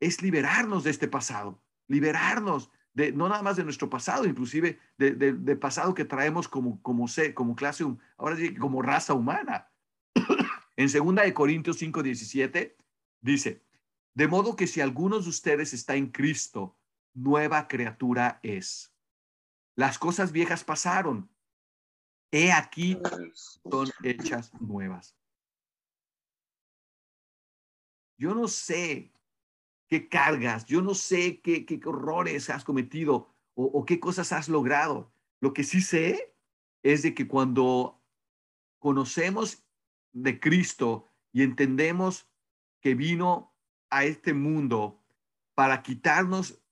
es 0.00 0.22
liberarnos 0.22 0.84
de 0.84 0.90
este 0.90 1.08
pasado, 1.08 1.62
liberarnos 1.86 2.70
de 2.92 3.12
no 3.12 3.28
nada 3.28 3.42
más 3.42 3.56
de 3.56 3.64
nuestro 3.64 3.88
pasado, 3.88 4.26
inclusive 4.26 4.78
de, 4.98 5.56
pasado 5.56 5.94
que 5.94 6.04
traemos 6.04 6.48
como, 6.48 6.80
como, 6.82 7.06
como 7.34 7.56
clase, 7.56 7.84
ahora 8.16 8.36
sí, 8.36 8.54
como 8.56 8.82
raza 8.82 9.14
humana. 9.14 9.70
en 10.76 10.88
segunda 10.88 11.22
de 11.22 11.34
Corintios 11.34 11.78
5, 11.78 12.02
17, 12.02 12.76
dice, 13.20 13.64
de 14.14 14.28
modo 14.28 14.56
que 14.56 14.66
si 14.66 14.80
algunos 14.80 15.24
de 15.24 15.30
ustedes 15.30 15.72
está 15.72 15.94
en 15.94 16.10
Cristo, 16.10 16.76
nueva 17.14 17.68
criatura 17.68 18.40
es. 18.42 18.92
Las 19.76 19.98
cosas 19.98 20.32
viejas 20.32 20.64
pasaron. 20.64 21.30
He 22.32 22.52
aquí 22.52 22.98
son 23.64 23.88
hechas 24.02 24.52
nuevas. 24.60 25.16
Yo 28.18 28.34
no 28.34 28.46
sé 28.48 29.12
qué 29.90 30.08
cargas, 30.08 30.66
yo 30.66 30.80
no 30.82 30.94
sé 30.94 31.40
qué, 31.40 31.66
qué 31.66 31.80
horrores 31.84 32.48
has 32.48 32.62
cometido 32.64 33.34
o, 33.54 33.84
qué 33.84 33.98
cosas 34.00 34.32
has 34.32 34.48
logrado. 34.48 35.12
Lo 35.40 35.52
que 35.52 35.64
sí 35.64 35.82
sé 35.82 36.34
es 36.82 37.02
de 37.02 37.12
que 37.12 37.26
cuando 37.26 38.00
conocemos 38.78 39.64
de 40.12 40.38
Cristo 40.40 41.08
y 41.32 41.42
entendemos 41.42 42.30
que 42.80 42.94
vino 42.94 43.52
a 43.90 44.04
este 44.04 44.32
mundo 44.32 45.02
para 45.54 45.82
quitarnos 45.82 46.62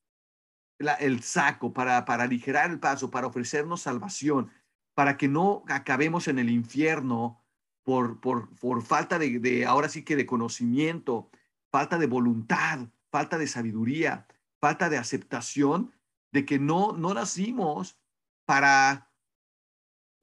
el 0.78 1.22
saco, 1.22 1.72
para, 1.74 2.04
para 2.04 2.22
aligerar 2.22 2.70
el 2.70 2.78
paso, 2.78 3.10
para 3.10 3.26
ofrecernos 3.26 3.82
salvación, 3.82 4.50
para 4.94 5.16
que 5.16 5.28
no 5.28 5.64
acabemos 5.68 6.28
en 6.28 6.38
el 6.38 6.48
infierno 6.50 7.44
por, 7.82 8.20
por, 8.20 8.54
por 8.56 8.82
falta 8.82 9.18
de, 9.18 9.66
ahora 9.66 9.88
sí 9.88 10.04
que 10.04 10.16
de 10.16 10.24
conocimiento, 10.24 11.30
falta 11.70 11.98
de 11.98 12.06
voluntad, 12.06 12.88
falta 13.10 13.38
de 13.38 13.46
sabiduría, 13.46 14.26
falta 14.60 14.88
de 14.88 14.98
aceptación 14.98 15.92
de 16.32 16.44
que 16.44 16.58
no, 16.58 16.92
no 16.92 17.14
nacimos 17.14 17.98
para, 18.44 19.10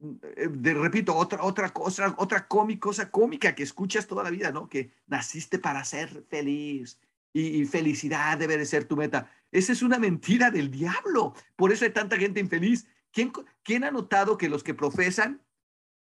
eh, 0.00 0.48
de, 0.50 0.74
repito, 0.74 1.14
otra, 1.14 1.42
otra 1.42 1.72
cosa, 1.72 2.14
otra 2.18 2.46
cómica, 2.46 2.80
cosa 2.80 3.10
cómica 3.10 3.54
que 3.54 3.62
escuchas 3.62 4.06
toda 4.06 4.22
la 4.22 4.30
vida, 4.30 4.52
¿no? 4.52 4.68
Que 4.68 4.92
naciste 5.06 5.58
para 5.58 5.84
ser 5.84 6.24
feliz 6.28 6.98
y, 7.32 7.64
felicidad 7.66 8.38
debe 8.38 8.56
de 8.56 8.66
ser 8.66 8.84
tu 8.84 8.96
meta. 8.96 9.30
Esa 9.52 9.72
es 9.72 9.82
una 9.82 9.98
mentira 9.98 10.50
del 10.50 10.70
diablo. 10.70 11.34
Por 11.54 11.72
eso 11.72 11.84
hay 11.84 11.92
tanta 11.92 12.16
gente 12.16 12.40
infeliz. 12.40 12.86
¿Quién, 13.12 13.32
quién 13.62 13.84
ha 13.84 13.90
notado 13.90 14.38
que 14.38 14.48
los 14.48 14.62
que 14.62 14.74
profesan 14.74 15.42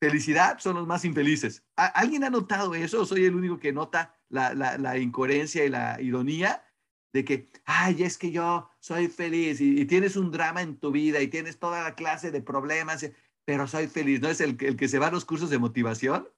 felicidad 0.01 0.59
son 0.59 0.77
los 0.77 0.87
más 0.87 1.05
infelices? 1.05 1.63
¿Alguien 1.77 2.25
ha 2.25 2.31
notado 2.31 2.75
eso? 2.75 3.05
¿Soy 3.05 3.25
el 3.25 3.35
único 3.35 3.59
que 3.59 3.73
nota 3.73 4.15
la, 4.31 4.55
la, 4.55 4.99
incoherencia 4.99 5.65
y 5.65 5.69
la 5.69 6.01
ironía? 6.01 6.65
de 7.13 7.25
que, 7.25 7.51
ay, 7.65 8.05
es 8.05 8.17
que 8.17 8.31
yo 8.31 8.71
soy 8.79 9.09
feliz 9.09 9.61
y, 9.61 9.81
y, 9.81 9.85
tienes 9.85 10.15
un 10.15 10.31
drama 10.31 10.63
en 10.63 10.79
tu 10.79 10.93
vida 10.93 11.21
y 11.21 11.27
tienes 11.27 11.59
toda 11.59 11.83
la 11.83 11.97
clase 11.97 12.31
de 12.31 12.41
problemas, 12.41 13.05
pero 13.45 13.67
soy 13.67 13.89
feliz. 13.89 14.21
¿No 14.21 14.29
es 14.29 14.41
el, 14.41 14.57
el 14.61 14.77
que 14.77 14.87
se 14.87 15.01
va 15.01 15.09
a 15.09 15.11
los 15.11 15.25
cursos 15.25 15.51
de 15.51 15.59
motivación? 15.59 16.29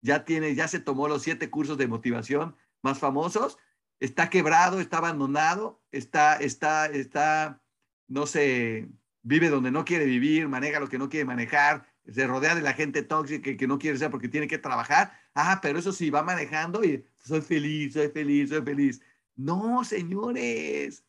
Ya 0.00 0.24
tiene, 0.24 0.54
ya 0.54 0.68
se 0.68 0.80
tomó 0.80 1.06
los 1.06 1.22
siete 1.22 1.50
cursos 1.50 1.76
de 1.76 1.86
motivación 1.86 2.56
más 2.82 2.98
famosos 2.98 3.58
está 4.02 4.30
quebrado, 4.30 4.80
está 4.80 4.98
abandonado, 4.98 5.80
está, 5.92 6.36
está, 6.36 6.86
está, 6.86 7.62
no 8.08 8.26
sé, 8.26 8.88
vive 9.22 9.48
donde 9.48 9.70
no 9.70 9.84
quiere 9.84 10.06
vivir, 10.06 10.48
maneja 10.48 10.80
lo 10.80 10.88
que 10.88 10.98
no 10.98 11.08
quiere 11.08 11.24
manejar, 11.24 11.86
se 12.10 12.26
rodea 12.26 12.54
de 12.54 12.62
la 12.62 12.72
gente 12.72 13.02
tóxica 13.02 13.56
que, 13.56 13.66
no 13.66 13.78
quiere 13.78 13.98
ser 13.98 14.10
porque 14.10 14.28
tiene 14.28 14.48
que 14.48 14.58
trabajar. 14.58 15.12
Ah, 15.34 15.60
pero 15.62 15.78
eso 15.78 15.92
sí, 15.92 16.10
va 16.10 16.22
manejando 16.22 16.84
y 16.84 17.04
soy 17.18 17.40
feliz, 17.40 17.94
soy 17.94 18.08
feliz, 18.08 18.50
soy 18.50 18.62
feliz. 18.62 19.00
No, 19.36 19.84
señores, 19.84 21.04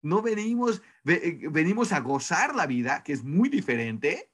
no 0.00 0.22
venimos, 0.22 0.82
eh, 1.04 1.38
venimos 1.50 1.92
a 1.92 2.00
gozar 2.00 2.54
la 2.54 2.66
vida, 2.66 3.02
que 3.02 3.12
es 3.12 3.22
muy 3.24 3.48
diferente. 3.48 4.30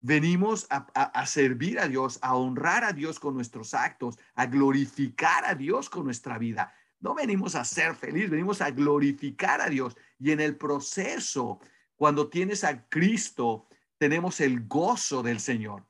Venimos 0.00 0.66
a, 0.70 0.86
a 0.94 1.26
servir 1.26 1.80
a 1.80 1.88
Dios, 1.88 2.18
a 2.22 2.36
honrar 2.36 2.84
a 2.84 2.92
Dios 2.92 3.18
con 3.18 3.34
nuestros 3.34 3.74
actos, 3.74 4.18
a 4.34 4.46
glorificar 4.46 5.44
a 5.44 5.54
Dios 5.54 5.88
con 5.88 6.04
nuestra 6.04 6.38
vida. 6.38 6.74
No 7.00 7.14
venimos 7.14 7.54
a 7.54 7.64
ser 7.64 7.94
feliz, 7.94 8.30
venimos 8.30 8.60
a 8.60 8.70
glorificar 8.70 9.60
a 9.60 9.68
Dios. 9.68 9.96
Y 10.18 10.30
en 10.30 10.40
el 10.40 10.56
proceso, 10.56 11.60
cuando 11.96 12.28
tienes 12.28 12.62
a 12.62 12.88
Cristo, 12.88 13.66
tenemos 13.98 14.40
el 14.40 14.66
gozo 14.66 15.22
del 15.22 15.40
Señor. 15.40 15.86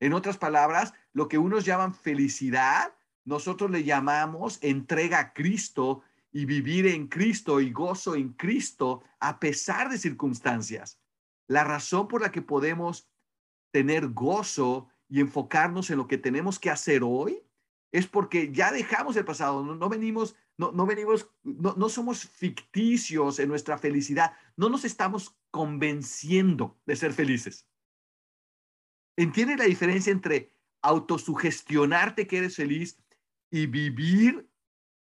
En 0.00 0.12
otras 0.12 0.38
palabras, 0.38 0.94
lo 1.12 1.28
que 1.28 1.38
unos 1.38 1.64
llaman 1.64 1.94
felicidad, 1.94 2.94
nosotros 3.24 3.70
le 3.70 3.84
llamamos 3.84 4.58
entrega 4.62 5.18
a 5.18 5.32
Cristo 5.32 6.02
y 6.32 6.44
vivir 6.44 6.86
en 6.86 7.08
Cristo 7.08 7.60
y 7.60 7.70
gozo 7.70 8.14
en 8.14 8.32
Cristo 8.32 9.02
a 9.20 9.38
pesar 9.38 9.90
de 9.90 9.98
circunstancias. 9.98 10.98
La 11.46 11.62
razón 11.64 12.08
por 12.08 12.22
la 12.22 12.32
que 12.32 12.42
podemos 12.42 13.08
tener 13.70 14.08
gozo 14.08 14.88
y 15.08 15.20
enfocarnos 15.20 15.90
en 15.90 15.98
lo 15.98 16.08
que 16.08 16.18
tenemos 16.18 16.58
que 16.58 16.70
hacer 16.70 17.02
hoy 17.04 17.42
es 17.92 18.06
porque 18.06 18.50
ya 18.52 18.72
dejamos 18.72 19.16
el 19.16 19.24
pasado, 19.24 19.62
no, 19.62 19.74
no 19.74 19.88
venimos, 19.88 20.34
no, 20.62 20.70
no 20.70 20.86
venimos, 20.86 21.28
no, 21.42 21.74
no, 21.76 21.88
somos 21.88 22.28
ficticios 22.28 23.40
en 23.40 23.48
nuestra 23.48 23.78
felicidad, 23.78 24.36
no 24.56 24.68
nos 24.68 24.84
estamos 24.84 25.36
convenciendo 25.50 26.80
de 26.86 26.94
ser 26.94 27.12
felices. 27.12 27.66
¿Entiendes 29.16 29.58
la 29.58 29.64
diferencia 29.64 30.12
entre 30.12 30.52
autosugestionarte 30.82 32.28
que 32.28 32.38
eres 32.38 32.54
feliz 32.54 32.96
y 33.50 33.66
vivir 33.66 34.48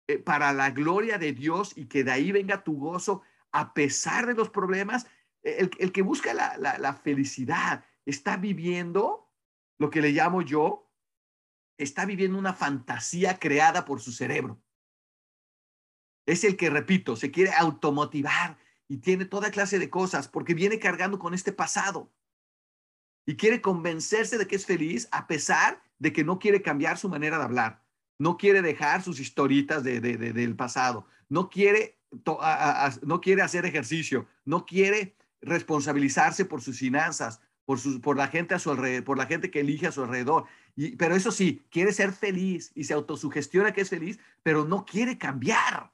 eh, 0.09 0.19
para 0.19 0.55
la 0.55 0.71
gloria 0.71 1.19
de 1.19 1.35
Dios 1.35 1.77
y 1.77 1.85
que 1.85 2.03
de 2.03 2.12
ahí 2.12 2.33
venga 2.33 2.65
tu 2.65 2.79
gozo 2.79 3.21
a 3.53 3.75
pesar 3.75 4.27
de 4.27 4.35
los 4.35 4.49
problemas? 4.49 5.07
El, 5.43 5.71
el 5.79 5.93
que 5.93 6.01
busca 6.01 6.33
la, 6.33 6.57
la 6.57 6.95
felicidad 6.95 7.85
está 8.07 8.38
viviendo 8.38 9.31
lo 9.79 9.91
que 9.91 10.01
le 10.01 10.12
llamo 10.12 10.41
yo 10.41 10.88
está 11.77 12.07
viviendo 12.07 12.38
una 12.38 12.55
fantasía 12.55 13.38
creada 13.38 13.85
por 13.85 14.01
su 14.01 14.12
cerebro. 14.12 14.62
Es 16.26 16.44
el 16.44 16.56
que, 16.56 16.70
repito, 16.70 17.16
se 17.16 17.30
quiere 17.30 17.52
automotivar 17.52 18.58
y 18.88 18.98
tiene 18.98 19.24
toda 19.24 19.50
clase 19.50 19.78
de 19.78 19.90
cosas 19.90 20.28
porque 20.28 20.54
viene 20.54 20.78
cargando 20.78 21.18
con 21.18 21.35
este 21.35 21.52
pasado 21.52 22.12
y 23.26 23.37
quiere 23.37 23.61
convencerse 23.61 24.38
de 24.38 24.46
que 24.46 24.56
es 24.56 24.66
feliz 24.66 25.08
a 25.12 25.26
pesar 25.26 25.82
de 25.98 26.12
que 26.12 26.24
no 26.24 26.38
quiere 26.38 26.62
cambiar 26.62 26.98
su 26.98 27.08
manera 27.08 27.38
de 27.38 27.44
hablar, 27.44 27.82
no 28.18 28.37
quiere 28.37 28.62
dejar 28.62 29.02
sus 29.02 29.20
historitas 29.20 29.85
de, 29.85 30.00
de, 30.00 30.16
de, 30.16 30.32
del 30.32 30.56
pasado, 30.56 31.06
no 31.28 31.48
quiere, 31.48 31.98
no 33.02 33.20
quiere 33.20 33.42
hacer 33.42 33.64
ejercicio, 33.64 34.26
no 34.44 34.66
quiere 34.66 35.16
responsabilizarse 35.40 36.44
por 36.44 36.61
sus 36.61 36.78
finanzas, 36.78 37.40
por, 37.64 37.78
su, 37.78 38.00
por 38.00 38.16
la 38.16 38.28
gente 38.28 38.54
a 38.54 38.58
su 38.58 38.70
alrededor, 38.70 39.04
por 39.04 39.18
la 39.18 39.26
gente 39.26 39.50
que 39.50 39.61
elige 39.61 39.87
a 39.87 39.92
su 39.92 40.02
alrededor. 40.02 40.44
Pero 40.98 41.14
eso 41.14 41.30
sí, 41.30 41.62
quiere 41.70 41.92
ser 41.92 42.12
feliz 42.12 42.72
y 42.74 42.85
se 42.85 42.94
autosugestiona 42.94 43.72
que 43.72 43.82
es 43.82 43.90
feliz, 43.90 44.18
pero 44.42 44.64
no 44.64 44.85
quiere 44.85 45.18
cambiar. 45.18 45.92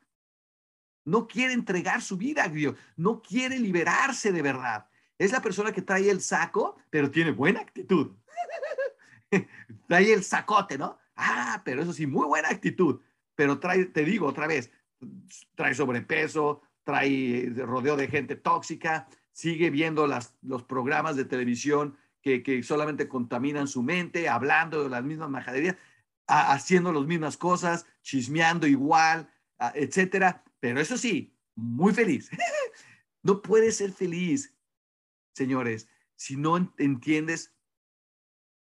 No 1.09 1.27
quiere 1.27 1.55
entregar 1.55 2.03
su 2.03 2.17
vida 2.17 2.45
a 2.45 2.49
Dios. 2.49 2.77
No 2.97 3.23
quiere 3.23 3.59
liberarse 3.59 4.31
de 4.31 4.43
verdad. 4.43 4.87
Es 5.17 5.33
la 5.33 5.41
persona 5.41 5.73
que 5.73 5.83
trae 5.83 6.11
el 6.11 6.21
saco, 6.21 6.77
pero 6.91 7.11
tiene 7.11 7.31
buena 7.31 7.61
actitud. 7.61 8.13
trae 9.89 10.13
el 10.13 10.23
sacote, 10.23 10.77
¿no? 10.77 10.99
Ah, 11.17 11.63
pero 11.65 11.83
eso 11.83 11.95
sí, 11.95 12.07
muy 12.07 12.27
buena 12.27 12.49
actitud. 12.49 13.01
Pero 13.35 13.59
trae, 13.59 13.87
te 13.87 14.05
digo 14.05 14.27
otra 14.27 14.47
vez, 14.47 14.71
trae 15.55 15.75
sobrepeso, 15.75 16.61
trae 16.85 17.51
rodeo 17.57 17.97
de 17.97 18.09
gente 18.09 18.37
tóxica, 18.37 19.09
sigue 19.33 19.71
viendo 19.71 20.07
los 20.43 20.63
programas 20.65 21.17
de 21.17 21.25
televisión 21.25 21.97
que, 22.23 22.63
solamente 22.63 23.09
contaminan 23.09 23.67
su 23.67 23.83
mente, 23.83 24.29
hablando 24.29 24.85
de 24.85 24.91
las 24.91 25.03
mismas 25.03 25.31
majaderías, 25.31 25.77
haciendo 26.27 26.93
las 26.93 27.07
mismas 27.07 27.39
cosas, 27.39 27.87
chismeando 28.03 28.67
igual, 28.67 29.31
a, 29.59 29.73
etcétera. 29.75 30.45
Pero 30.61 30.81
eso 30.81 30.97
sí, 30.97 31.37
muy 31.55 31.93
feliz. 31.93 32.31
no 33.23 33.43
puedes 33.43 33.77
ser 33.77 33.93
feliz, 33.93 34.55
señores, 35.35 35.89
si 36.17 36.37
no 36.37 36.57
entiendes 36.79 37.55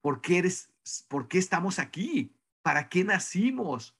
por 0.02 0.22
qué 0.22 0.40
eres, 0.40 0.74
por 1.08 1.28
qué 1.28 1.38
estamos 1.38 1.80
aquí, 1.80 2.36
para 2.62 2.90
qué 2.90 3.04
nacimos. 3.04 3.98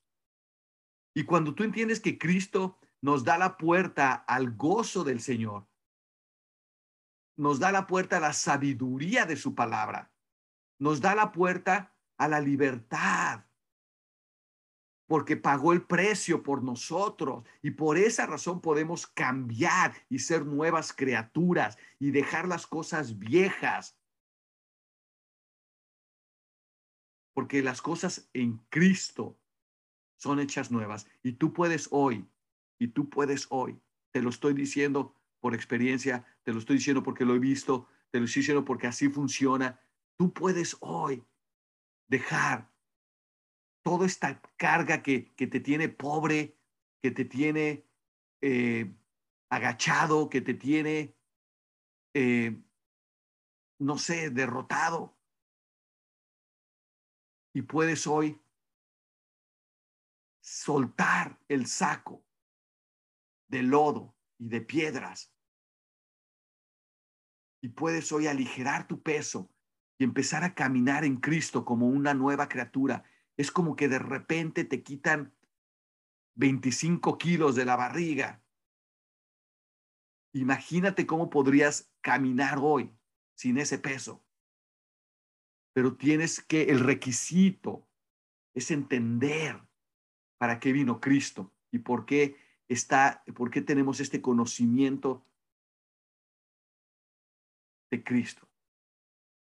Y 1.14 1.26
cuando 1.26 1.54
tú 1.54 1.64
entiendes 1.64 2.00
que 2.00 2.18
Cristo 2.18 2.80
nos 3.02 3.24
da 3.24 3.38
la 3.38 3.58
puerta 3.58 4.14
al 4.14 4.56
gozo 4.56 5.04
del 5.04 5.20
Señor, 5.20 5.68
nos 7.38 7.60
da 7.60 7.72
la 7.72 7.88
puerta 7.88 8.18
a 8.18 8.22
la 8.22 8.34
sabiduría 8.34 9.26
de 9.26 9.36
su 9.36 9.56
palabra, 9.56 10.14
nos 10.80 11.02
da 11.02 11.16
la 11.16 11.32
puerta 11.32 11.96
a 12.18 12.28
la 12.28 12.40
libertad, 12.40 13.46
porque 15.12 15.36
pagó 15.36 15.74
el 15.74 15.82
precio 15.82 16.42
por 16.42 16.64
nosotros 16.64 17.44
y 17.62 17.72
por 17.72 17.98
esa 17.98 18.26
razón 18.28 18.62
podemos 18.62 19.08
cambiar 19.08 19.94
y 20.08 20.20
ser 20.20 20.46
nuevas 20.46 20.94
criaturas 20.94 21.78
y 22.00 22.12
dejar 22.12 22.48
las 22.48 22.66
cosas 22.66 23.20
viejas. 23.20 24.00
Porque 27.34 27.62
las 27.62 27.82
cosas 27.82 28.30
en 28.32 28.60
Cristo 28.70 29.38
son 30.16 30.40
hechas 30.40 30.72
nuevas 30.72 31.06
y 31.22 31.34
tú 31.34 31.52
puedes 31.52 31.90
hoy, 31.92 32.26
y 32.80 32.88
tú 32.88 33.10
puedes 33.10 33.48
hoy, 33.50 33.82
te 34.12 34.22
lo 34.22 34.30
estoy 34.30 34.54
diciendo 34.54 35.14
por 35.42 35.54
experiencia, 35.54 36.26
te 36.44 36.54
lo 36.54 36.60
estoy 36.60 36.78
diciendo 36.78 37.04
porque 37.04 37.26
lo 37.26 37.36
he 37.36 37.40
visto, 37.40 37.90
te 38.12 38.20
lo 38.20 38.26
estoy 38.28 38.44
diciendo 38.44 38.64
porque 38.64 38.88
así 38.88 39.10
funciona. 39.10 39.78
Tú 40.16 40.32
puedes 40.32 40.78
hoy 40.80 41.22
dejar 42.08 42.71
toda 43.84 44.06
esta 44.06 44.42
carga 44.58 45.02
que, 45.02 45.34
que 45.36 45.48
te 45.48 45.60
tiene 45.60 45.90
pobre, 45.90 46.58
que 47.02 47.12
te 47.12 47.26
tiene 47.26 47.86
eh, 48.42 48.94
agachado, 49.50 50.30
que 50.30 50.42
te 50.42 50.54
tiene, 50.54 51.16
eh, 52.14 52.62
no 53.80 53.98
sé, 53.98 54.30
derrotado. 54.30 55.18
Y 57.54 57.64
puedes 57.64 58.08
hoy 58.08 58.42
soltar 60.42 61.40
el 61.48 61.68
saco 61.68 62.26
de 63.48 63.64
lodo 63.64 64.16
y 64.40 64.48
de 64.48 64.62
piedras. 64.62 65.34
Y 67.62 67.70
puedes 67.70 68.12
hoy 68.12 68.28
aligerar 68.28 68.88
tu 68.88 69.04
peso 69.04 69.52
y 70.00 70.04
empezar 70.04 70.44
a 70.44 70.56
caminar 70.56 71.04
en 71.04 71.18
Cristo 71.18 71.64
como 71.64 71.88
una 71.88 72.14
nueva 72.14 72.50
criatura. 72.50 73.04
Es 73.42 73.50
como 73.50 73.76
que 73.76 73.88
de 73.88 73.98
repente 73.98 74.66
te 74.66 74.84
quitan 74.84 75.34
25 76.36 77.18
kilos 77.18 77.56
de 77.56 77.66
la 77.66 77.76
barriga. 77.76 78.40
Imagínate 80.32 81.08
cómo 81.08 81.32
podrías 81.32 81.92
caminar 82.02 82.60
hoy 82.62 82.96
sin 83.34 83.58
ese 83.58 83.80
peso. 83.80 84.24
Pero 85.74 85.98
tienes 85.98 86.40
que, 86.40 86.66
el 86.66 86.82
requisito 86.82 87.90
es 88.54 88.70
entender 88.70 89.60
para 90.38 90.60
qué 90.60 90.72
vino 90.72 91.02
Cristo 91.02 91.52
y 91.72 91.80
por 91.80 92.06
qué 92.06 92.38
está, 92.68 93.24
por 93.36 93.50
qué 93.50 93.64
tenemos 93.64 94.00
este 94.02 94.22
conocimiento 94.22 95.26
de 97.90 98.04
Cristo. 98.04 98.48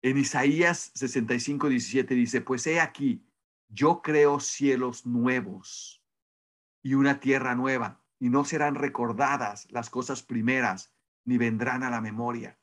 En 0.02 0.18
Isaías 0.18 0.92
65, 0.94 1.70
17 1.70 2.16
dice, 2.16 2.42
pues 2.42 2.68
he 2.68 2.82
aquí, 2.82 3.24
yo 3.70 4.02
creo 4.02 4.40
cielos 4.40 5.06
nuevos 5.06 6.04
y 6.82 6.94
una 6.94 7.20
tierra 7.20 7.56
nueva, 7.56 8.02
y 8.20 8.30
no 8.30 8.46
serán 8.46 8.76
recordadas 8.76 9.70
las 9.72 9.90
cosas 9.90 10.24
primeras, 10.24 10.94
ni 11.26 11.38
vendrán 11.38 11.84
a 11.84 11.90
la 11.90 12.02
memoria. 12.02 12.60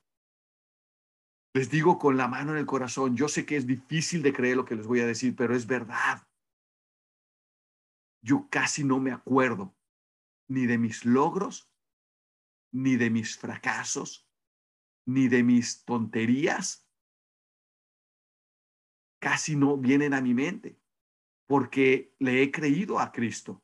Les 1.52 1.70
digo 1.70 1.98
con 1.98 2.16
la 2.16 2.26
mano 2.26 2.52
en 2.52 2.58
el 2.58 2.66
corazón, 2.66 3.16
yo 3.16 3.28
sé 3.28 3.46
que 3.46 3.56
es 3.56 3.66
difícil 3.66 4.22
de 4.22 4.32
creer 4.32 4.56
lo 4.56 4.64
que 4.64 4.74
les 4.74 4.86
voy 4.86 5.00
a 5.00 5.06
decir, 5.06 5.36
pero 5.36 5.54
es 5.54 5.66
verdad. 5.66 6.26
Yo 8.22 8.48
casi 8.50 8.82
no 8.82 8.98
me 8.98 9.12
acuerdo 9.12 9.76
ni 10.48 10.66
de 10.66 10.78
mis 10.78 11.04
logros, 11.04 11.70
ni 12.72 12.96
de 12.96 13.10
mis 13.10 13.38
fracasos, 13.38 14.28
ni 15.06 15.28
de 15.28 15.42
mis 15.42 15.84
tonterías, 15.84 16.88
casi 19.20 19.54
no 19.56 19.76
vienen 19.76 20.12
a 20.12 20.20
mi 20.20 20.34
mente, 20.34 20.80
porque 21.46 22.14
le 22.18 22.42
he 22.42 22.50
creído 22.50 22.98
a 22.98 23.12
Cristo. 23.12 23.62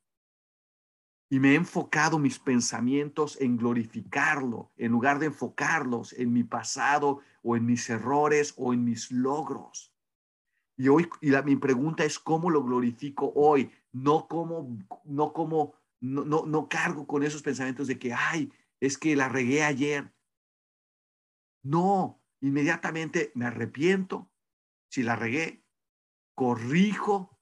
Y 1.31 1.39
me 1.39 1.53
he 1.53 1.55
enfocado 1.55 2.19
mis 2.19 2.39
pensamientos 2.39 3.41
en 3.41 3.57
glorificarlo, 3.57 4.73
en 4.77 4.91
lugar 4.91 5.19
de 5.19 5.27
enfocarlos 5.27 6.13
en 6.15 6.33
mi 6.33 6.43
pasado 6.43 7.21
o 7.43 7.57
en 7.57 7.67
mis 7.67 7.89
errores 7.89 8.53
o 8.57 8.73
en 8.73 8.85
mis 8.85 9.13
logros. 9.13 9.95
Y 10.77 10.89
hoy, 10.89 11.09
y 11.21 11.31
la, 11.31 11.43
mi 11.43 11.57
pregunta 11.57 12.05
es 12.05 12.19
cómo 12.19 12.51
lo 12.51 12.65
glorifico 12.65 13.33
hoy, 13.37 13.71
no 13.93 14.27
como, 14.27 14.77
no 15.05 15.33
como, 15.33 15.75
no, 16.01 16.25
no, 16.25 16.47
no 16.47 16.69
cargo 16.69 17.07
con 17.07 17.23
esos 17.23 17.43
pensamientos 17.43 17.87
de 17.87 17.99
que, 17.99 18.13
ay, 18.13 18.53
es 18.81 18.99
que 18.99 19.15
la 19.15 19.29
regué 19.29 19.63
ayer. 19.63 20.13
No, 21.63 22.21
inmediatamente 22.41 23.31
me 23.35 23.47
arrepiento, 23.47 24.31
si 24.89 25.03
la 25.03 25.15
regué, 25.15 25.65
corrijo 26.35 27.40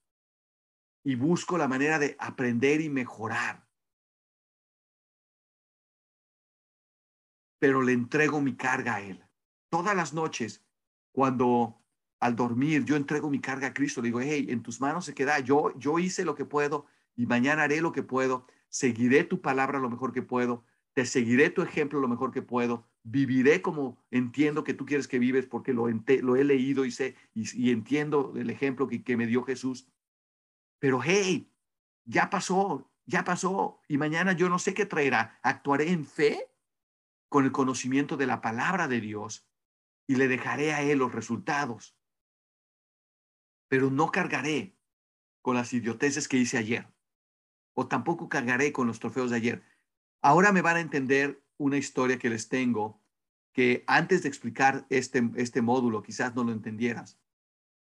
y 1.05 1.15
busco 1.15 1.57
la 1.59 1.69
manera 1.69 1.99
de 1.99 2.17
aprender 2.19 2.81
y 2.81 2.89
mejorar. 2.89 3.67
Pero 7.59 7.83
le 7.83 7.93
entrego 7.93 8.41
mi 8.41 8.57
carga 8.57 8.97
a 8.97 9.01
Él. 9.01 9.25
Todas 9.71 9.97
las 9.97 10.13
noches, 10.15 10.65
cuando 11.13 11.83
al 12.21 12.37
dormir 12.37 12.85
yo 12.85 12.97
entrego 12.97 13.31
mi 13.31 13.41
carga 13.41 13.69
a 13.69 13.75
Cristo, 13.75 14.01
le 14.01 14.09
digo, 14.09 14.21
hey, 14.21 14.47
en 14.49 14.63
tus 14.63 14.81
manos 14.81 15.05
se 15.05 15.15
queda, 15.15 15.39
yo, 15.41 15.77
yo 15.79 15.99
hice 15.99 16.25
lo 16.25 16.35
que 16.35 16.45
puedo 16.45 16.87
y 17.17 17.27
mañana 17.27 17.65
haré 17.65 17.81
lo 17.81 17.93
que 17.93 18.03
puedo, 18.03 18.47
seguiré 18.69 19.25
tu 19.25 19.41
palabra 19.41 19.79
lo 19.79 19.91
mejor 19.91 20.13
que 20.13 20.23
puedo, 20.23 20.65
te 20.95 21.05
seguiré 21.05 21.51
tu 21.51 21.63
ejemplo 21.63 22.01
lo 22.01 22.09
mejor 22.09 22.33
que 22.33 22.43
puedo, 22.43 22.89
viviré 23.03 23.63
como 23.63 23.99
entiendo 24.11 24.65
que 24.65 24.75
tú 24.75 24.85
quieres 24.85 25.09
que 25.09 25.19
vives 25.19 25.47
porque 25.47 25.73
lo, 25.73 25.89
lo 25.89 26.37
he 26.37 26.45
leído 26.45 26.85
y 26.85 26.91
sé 26.91 27.15
y, 27.35 27.71
entiendo 27.71 28.35
el 28.37 28.51
ejemplo 28.51 28.89
que, 28.89 29.03
que 29.03 29.17
me 29.17 29.27
dio 29.27 29.43
Jesús. 29.45 29.89
Pero 30.79 31.01
hey, 31.03 31.53
ya 32.05 32.31
pasó, 32.31 32.91
ya 33.07 33.25
pasó 33.25 33.81
y 33.89 33.99
mañana 33.99 34.33
yo 34.33 34.49
no 34.49 34.59
sé 34.59 34.75
qué 34.75 34.87
traerá. 34.87 35.39
Actuaré 35.43 35.91
en 35.91 36.07
fe 36.07 36.51
con 37.29 37.45
el 37.45 37.53
conocimiento 37.53 38.17
de 38.17 38.27
la 38.27 38.41
palabra 38.41 38.89
de 38.89 39.01
Dios 39.01 39.47
y 40.07 40.17
le 40.17 40.29
dejaré 40.29 40.73
a 40.73 40.83
Él 40.83 40.99
los 40.99 41.13
resultados. 41.13 41.97
Pero 43.69 43.91
no 43.91 44.11
cargaré 44.11 44.79
con 45.43 45.57
las 45.57 45.73
idioteces 45.73 46.29
que 46.29 46.39
hice 46.39 46.59
ayer 46.59 46.93
o 47.75 47.87
tampoco 47.87 48.29
cargaré 48.29 48.73
con 48.73 48.89
los 48.89 48.99
trofeos 48.99 49.31
de 49.31 49.37
ayer. 49.37 49.63
Ahora 50.21 50.51
me 50.51 50.63
van 50.63 50.77
a 50.77 50.81
entender 50.81 51.45
una 51.59 51.77
historia 51.77 52.19
que 52.19 52.29
les 52.29 52.49
tengo 52.49 53.01
que 53.53 53.85
antes 53.87 54.23
de 54.23 54.29
explicar 54.29 54.87
este, 54.91 55.31
este 55.37 55.63
módulo 55.63 56.03
quizás 56.03 56.35
no 56.35 56.45
lo 56.45 56.53
entendieras, 56.53 57.21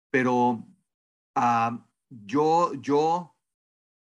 pero 0.09 0.67
ah, 1.35 1.87
yo, 2.09 2.73
yo 2.75 3.35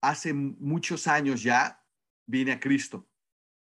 hace 0.01 0.33
muchos 0.33 1.07
años 1.07 1.41
ya 1.41 1.83
vine 2.25 2.53
a 2.53 2.59
Cristo 2.59 3.07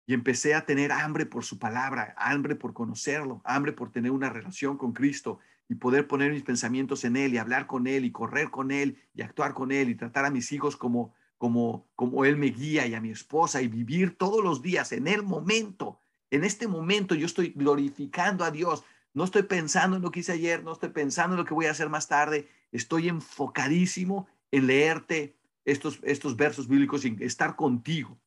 y 0.05 0.13
empecé 0.13 0.55
a 0.55 0.65
tener 0.65 0.91
hambre 0.91 1.25
por 1.25 1.43
su 1.43 1.59
palabra, 1.59 2.15
hambre 2.17 2.55
por 2.55 2.73
conocerlo, 2.73 3.41
hambre 3.45 3.73
por 3.73 3.91
tener 3.91 4.11
una 4.11 4.29
relación 4.29 4.77
con 4.77 4.91
Cristo 4.91 5.39
y 5.67 5.75
poder 5.75 6.07
poner 6.07 6.31
mis 6.31 6.41
pensamientos 6.41 7.03
en 7.03 7.15
Él 7.15 7.33
y 7.33 7.37
hablar 7.37 7.67
con 7.67 7.85
Él 7.85 8.05
y 8.05 8.11
correr 8.11 8.49
con 8.49 8.71
Él 8.71 8.97
y 9.13 9.21
actuar 9.21 9.53
con 9.53 9.71
Él 9.71 9.89
y 9.89 9.95
tratar 9.95 10.25
a 10.25 10.31
mis 10.31 10.51
hijos 10.51 10.75
como, 10.75 11.13
como, 11.37 11.87
como 11.95 12.25
Él 12.25 12.37
me 12.37 12.47
guía 12.47 12.87
y 12.87 12.95
a 12.95 13.01
mi 13.01 13.11
esposa 13.11 13.61
y 13.61 13.67
vivir 13.67 14.17
todos 14.17 14.43
los 14.43 14.63
días 14.63 14.91
en 14.93 15.07
el 15.07 15.21
momento. 15.21 16.01
En 16.31 16.43
este 16.43 16.67
momento 16.67 17.13
yo 17.13 17.27
estoy 17.27 17.53
glorificando 17.55 18.43
a 18.43 18.51
Dios. 18.51 18.83
No 19.13 19.23
estoy 19.23 19.43
pensando 19.43 19.97
en 19.97 20.01
lo 20.01 20.09
que 20.09 20.21
hice 20.21 20.31
ayer, 20.31 20.63
no 20.63 20.73
estoy 20.73 20.89
pensando 20.89 21.35
en 21.35 21.39
lo 21.39 21.45
que 21.45 21.53
voy 21.53 21.67
a 21.67 21.71
hacer 21.71 21.89
más 21.89 22.07
tarde. 22.07 22.49
Estoy 22.71 23.09
enfocadísimo 23.09 24.27
en 24.51 24.67
leerte 24.67 25.37
estos, 25.65 25.99
estos 26.03 26.35
versos 26.35 26.67
bíblicos 26.67 27.05
y 27.05 27.15
estar 27.19 27.55
contigo. 27.55 28.19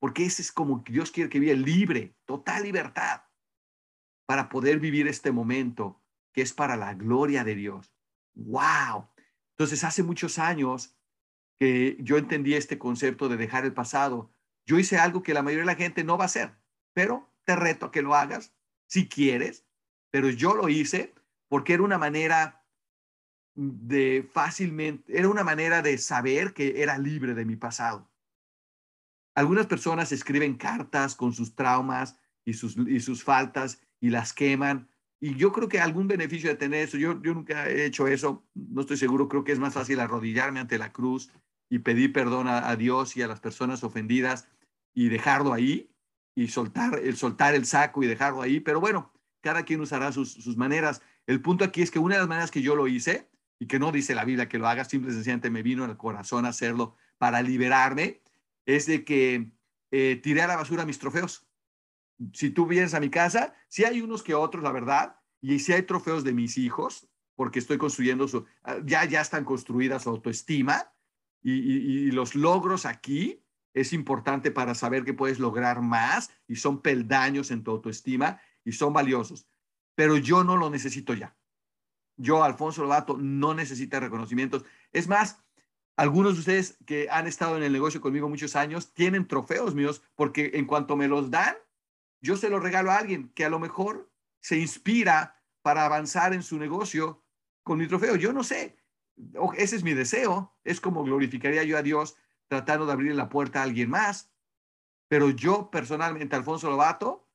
Porque 0.00 0.24
ese 0.24 0.42
es 0.42 0.52
como 0.52 0.84
Dios 0.86 1.10
quiere 1.10 1.30
que 1.30 1.40
viva 1.40 1.54
libre, 1.54 2.14
total 2.24 2.62
libertad, 2.62 3.22
para 4.26 4.48
poder 4.48 4.78
vivir 4.78 5.08
este 5.08 5.32
momento 5.32 6.00
que 6.32 6.42
es 6.42 6.52
para 6.52 6.76
la 6.76 6.94
gloria 6.94 7.42
de 7.44 7.54
Dios. 7.54 7.92
¡Wow! 8.34 9.08
Entonces, 9.50 9.82
hace 9.82 10.02
muchos 10.02 10.38
años 10.38 10.94
que 11.58 11.96
yo 12.00 12.16
entendí 12.16 12.54
este 12.54 12.78
concepto 12.78 13.28
de 13.28 13.36
dejar 13.36 13.64
el 13.64 13.74
pasado. 13.74 14.30
Yo 14.64 14.78
hice 14.78 14.98
algo 14.98 15.22
que 15.22 15.34
la 15.34 15.42
mayoría 15.42 15.62
de 15.62 15.72
la 15.72 15.74
gente 15.74 16.04
no 16.04 16.16
va 16.16 16.24
a 16.24 16.26
hacer, 16.26 16.54
pero 16.92 17.28
te 17.44 17.56
reto 17.56 17.86
a 17.86 17.90
que 17.90 18.02
lo 18.02 18.14
hagas 18.14 18.54
si 18.86 19.08
quieres, 19.08 19.66
pero 20.10 20.30
yo 20.30 20.54
lo 20.54 20.68
hice 20.68 21.14
porque 21.48 21.74
era 21.74 21.82
una 21.82 21.98
manera 21.98 22.57
de 23.58 24.28
fácilmente, 24.32 25.18
era 25.18 25.28
una 25.28 25.42
manera 25.42 25.82
de 25.82 25.98
saber 25.98 26.54
que 26.54 26.80
era 26.80 26.96
libre 26.96 27.34
de 27.34 27.44
mi 27.44 27.56
pasado. 27.56 28.08
Algunas 29.34 29.66
personas 29.66 30.12
escriben 30.12 30.54
cartas 30.56 31.16
con 31.16 31.32
sus 31.32 31.56
traumas 31.56 32.16
y 32.44 32.54
sus, 32.54 32.76
y 32.76 33.00
sus 33.00 33.24
faltas 33.24 33.80
y 34.00 34.10
las 34.10 34.32
queman. 34.32 34.88
Y 35.20 35.34
yo 35.34 35.52
creo 35.52 35.68
que 35.68 35.80
algún 35.80 36.06
beneficio 36.06 36.48
de 36.48 36.54
tener 36.54 36.84
eso, 36.84 36.98
yo, 36.98 37.20
yo 37.20 37.34
nunca 37.34 37.68
he 37.68 37.84
hecho 37.84 38.06
eso, 38.06 38.44
no 38.54 38.82
estoy 38.82 38.96
seguro, 38.96 39.28
creo 39.28 39.42
que 39.42 39.50
es 39.50 39.58
más 39.58 39.74
fácil 39.74 39.98
arrodillarme 39.98 40.60
ante 40.60 40.78
la 40.78 40.92
cruz 40.92 41.32
y 41.68 41.80
pedir 41.80 42.12
perdón 42.12 42.46
a, 42.46 42.76
Dios 42.76 43.16
y 43.16 43.22
a 43.22 43.26
las 43.26 43.40
personas 43.40 43.82
ofendidas 43.82 44.46
y 44.94 45.08
dejarlo 45.08 45.52
ahí 45.52 45.90
y 46.36 46.46
soltar 46.46 46.96
el, 47.00 47.16
soltar 47.16 47.56
el 47.56 47.66
saco 47.66 48.04
y 48.04 48.06
dejarlo 48.06 48.40
ahí. 48.40 48.60
Pero 48.60 48.80
bueno, 48.80 49.12
cada 49.40 49.64
quien 49.64 49.80
usará 49.80 50.12
sus, 50.12 50.32
sus 50.32 50.56
maneras. 50.56 51.02
El 51.26 51.42
punto 51.42 51.64
aquí 51.64 51.82
es 51.82 51.90
que 51.90 51.98
una 51.98 52.14
de 52.14 52.20
las 52.20 52.28
maneras 52.28 52.52
que 52.52 52.62
yo 52.62 52.76
lo 52.76 52.86
hice 52.86 53.28
y 53.58 53.66
que 53.66 53.78
no 53.78 53.92
dice 53.92 54.14
la 54.14 54.24
Biblia 54.24 54.48
que 54.48 54.58
lo 54.58 54.68
haga, 54.68 54.84
simple 54.84 55.10
y 55.10 55.14
sencillamente 55.14 55.50
me 55.50 55.62
vino 55.62 55.84
al 55.84 55.96
corazón 55.96 56.46
hacerlo 56.46 56.96
para 57.18 57.42
liberarme, 57.42 58.22
es 58.66 58.86
de 58.86 59.04
que 59.04 59.50
eh, 59.90 60.20
tiré 60.22 60.42
a 60.42 60.46
la 60.46 60.56
basura 60.56 60.84
mis 60.84 60.98
trofeos. 60.98 61.48
Si 62.32 62.50
tú 62.50 62.66
vienes 62.66 62.94
a 62.94 63.00
mi 63.00 63.10
casa, 63.10 63.54
si 63.68 63.84
hay 63.84 64.00
unos 64.00 64.22
que 64.22 64.34
otros, 64.34 64.62
la 64.62 64.72
verdad, 64.72 65.16
y 65.40 65.58
si 65.60 65.72
hay 65.72 65.82
trofeos 65.82 66.24
de 66.24 66.32
mis 66.32 66.58
hijos, 66.58 67.08
porque 67.36 67.60
estoy 67.60 67.78
construyendo 67.78 68.26
su, 68.26 68.44
ah, 68.64 68.78
ya, 68.84 69.04
ya 69.04 69.20
están 69.20 69.44
construidas 69.44 70.02
su 70.02 70.10
autoestima, 70.10 70.92
y, 71.42 72.10
los 72.10 72.34
logros 72.34 72.84
aquí 72.84 73.44
es 73.72 73.92
importante 73.92 74.50
para 74.50 74.74
saber 74.74 75.04
que 75.04 75.14
puedes 75.14 75.38
lograr 75.38 75.80
más 75.80 76.30
y 76.48 76.56
son 76.56 76.82
peldaños 76.82 77.50
en 77.50 77.62
tu 77.62 77.70
autoestima 77.70 78.40
y 78.64 78.72
son 78.72 78.92
valiosos. 78.92 79.48
Pero 79.94 80.16
yo 80.16 80.42
no 80.42 80.56
lo 80.56 80.68
necesito 80.68 81.14
ya. 81.14 81.37
Yo, 82.18 82.44
Alfonso 82.44 82.82
Lobato, 82.82 83.16
no 83.16 83.54
necesita 83.54 84.00
reconocimientos. 84.00 84.64
Es 84.92 85.08
más, 85.08 85.40
algunos 85.96 86.34
de 86.34 86.40
ustedes 86.40 86.78
que 86.84 87.08
han 87.10 87.26
estado 87.26 87.56
en 87.56 87.62
el 87.62 87.72
negocio 87.72 88.00
conmigo 88.00 88.28
muchos 88.28 88.54
años 88.56 88.92
tienen 88.92 89.26
trofeos 89.26 89.74
míos 89.74 90.02
porque 90.14 90.50
en 90.54 90.66
cuanto 90.66 90.96
me 90.96 91.08
los 91.08 91.30
dan, 91.30 91.56
yo 92.20 92.36
se 92.36 92.50
los 92.50 92.62
regalo 92.62 92.90
a 92.90 92.98
alguien 92.98 93.30
que 93.34 93.44
a 93.44 93.48
lo 93.48 93.58
mejor 93.58 94.10
se 94.40 94.58
inspira 94.58 95.40
para 95.62 95.84
avanzar 95.84 96.34
en 96.34 96.42
su 96.42 96.58
negocio 96.58 97.24
con 97.62 97.78
mi 97.78 97.86
trofeo. 97.86 98.16
Yo 98.16 98.32
no 98.32 98.42
sé, 98.42 98.76
ese 99.56 99.76
es 99.76 99.82
mi 99.82 99.94
deseo, 99.94 100.56
es 100.64 100.80
como 100.80 101.04
glorificaría 101.04 101.62
yo 101.62 101.78
a 101.78 101.82
Dios 101.82 102.16
tratando 102.48 102.86
de 102.86 102.92
abrir 102.92 103.14
la 103.14 103.28
puerta 103.28 103.60
a 103.60 103.64
alguien 103.64 103.90
más. 103.90 104.32
Pero 105.08 105.30
yo 105.30 105.70
personalmente, 105.70 106.36
Alfonso 106.36 106.70
Lobato, 106.70 107.28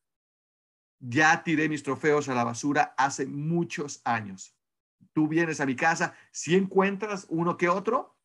ya 1.00 1.44
tiré 1.44 1.68
mis 1.70 1.84
trofeos 1.84 2.30
a 2.30 2.36
la 2.36 2.44
basura 2.44 2.94
hace 2.98 3.26
muchos 3.26 4.02
años. 4.06 4.56
Tú 5.14 5.28
vienes 5.28 5.62
a 5.62 5.66
mi 5.66 5.76
casa, 5.76 6.16
si 6.32 6.56
encuentras 6.56 7.28
uno 7.30 7.58
que 7.58 7.70
otro, 7.70 8.18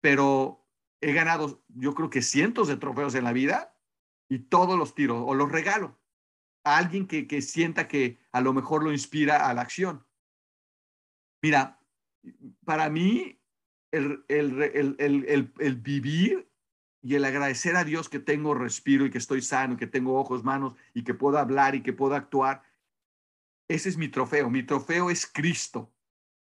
pero 0.00 0.66
he 1.00 1.12
ganado, 1.12 1.62
yo 1.68 1.94
creo 1.94 2.10
que 2.10 2.22
cientos 2.22 2.68
de 2.68 2.76
trofeos 2.76 3.14
en 3.14 3.24
la 3.24 3.32
vida 3.32 3.76
y 4.28 4.38
todos 4.38 4.78
los 4.78 4.94
tiro 4.94 5.24
o 5.26 5.34
los 5.34 5.50
regalo 5.50 5.98
a 6.64 6.78
alguien 6.78 7.06
que, 7.06 7.26
que 7.26 7.42
sienta 7.42 7.88
que 7.88 8.18
a 8.30 8.40
lo 8.40 8.52
mejor 8.52 8.84
lo 8.84 8.92
inspira 8.92 9.48
a 9.48 9.54
la 9.54 9.62
acción. 9.62 10.06
Mira, 11.42 11.80
para 12.64 12.88
mí 12.88 13.40
el, 13.90 14.24
el, 14.28 14.62
el, 14.98 15.52
el, 15.58 15.76
vivir 15.76 16.48
y 17.02 17.16
el 17.16 17.24
agradecer 17.24 17.74
a 17.76 17.84
Dios 17.84 18.08
que 18.08 18.20
tengo 18.20 18.54
respiro 18.54 19.04
y 19.04 19.10
que 19.10 19.18
estoy 19.18 19.42
sano, 19.42 19.76
que 19.76 19.88
tengo 19.88 20.18
ojos, 20.18 20.44
manos 20.44 20.74
y 20.94 21.02
que 21.02 21.14
puedo 21.14 21.38
hablar 21.38 21.74
y 21.74 21.82
que 21.82 21.92
puedo 21.92 22.14
actuar, 22.14 22.62
ese 23.68 23.88
es 23.88 23.96
mi 23.96 24.08
trofeo. 24.08 24.50
Mi 24.50 24.62
trofeo 24.62 25.10
es 25.10 25.26
Cristo. 25.26 25.92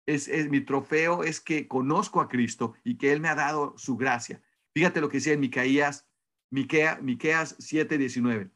Es, 0.07 0.29
es, 0.29 0.51
mi 0.51 0.61
trofeo 0.61 1.23
es 1.23 1.41
que 1.41 1.69
conozco 1.69 2.21
a 2.21 2.29
Cristo 2.29 2.75
y 2.85 2.99
que 2.99 3.13
Él 3.13 3.21
me 3.21 3.29
ha 3.29 3.35
dado 3.35 3.75
su 3.79 3.97
gracia. 3.97 4.43
Fíjate 4.75 5.01
lo 5.01 5.09
que 5.09 5.19
decía 5.19 5.35
en 5.35 5.41
Micaías, 5.41 6.09
Miquea, 6.51 6.99
Miqueas 7.01 7.57
7:19. 7.59 8.51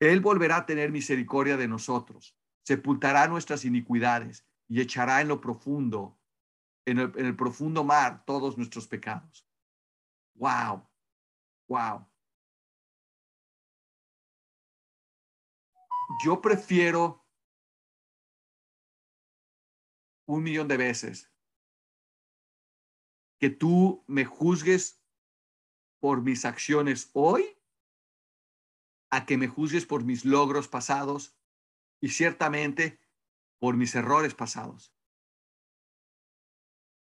Él 0.00 0.20
volverá 0.20 0.58
a 0.58 0.66
tener 0.66 0.90
misericordia 0.92 1.56
de 1.56 1.68
nosotros, 1.68 2.36
sepultará 2.64 3.26
nuestras 3.28 3.64
iniquidades 3.64 4.46
y 4.68 4.80
echará 4.80 5.20
en 5.20 5.28
lo 5.28 5.40
profundo, 5.40 6.18
en 6.86 6.98
el, 6.98 7.12
en 7.16 7.26
el 7.26 7.36
profundo 7.36 7.84
mar, 7.84 8.24
todos 8.26 8.58
nuestros 8.58 8.86
pecados. 8.86 9.46
¡Wow! 10.34 10.86
¡Wow! 11.68 12.06
Yo 16.24 16.40
prefiero 16.40 17.23
un 20.26 20.42
millón 20.42 20.68
de 20.68 20.76
veces 20.76 21.30
que 23.38 23.50
tú 23.50 24.04
me 24.06 24.24
juzgues 24.24 25.02
por 26.00 26.22
mis 26.22 26.44
acciones 26.44 27.10
hoy 27.12 27.56
a 29.10 29.26
que 29.26 29.36
me 29.36 29.48
juzgues 29.48 29.86
por 29.86 30.04
mis 30.04 30.24
logros 30.24 30.68
pasados 30.68 31.36
y 32.00 32.08
ciertamente 32.08 32.98
por 33.58 33.76
mis 33.76 33.94
errores 33.94 34.34
pasados. 34.34 34.94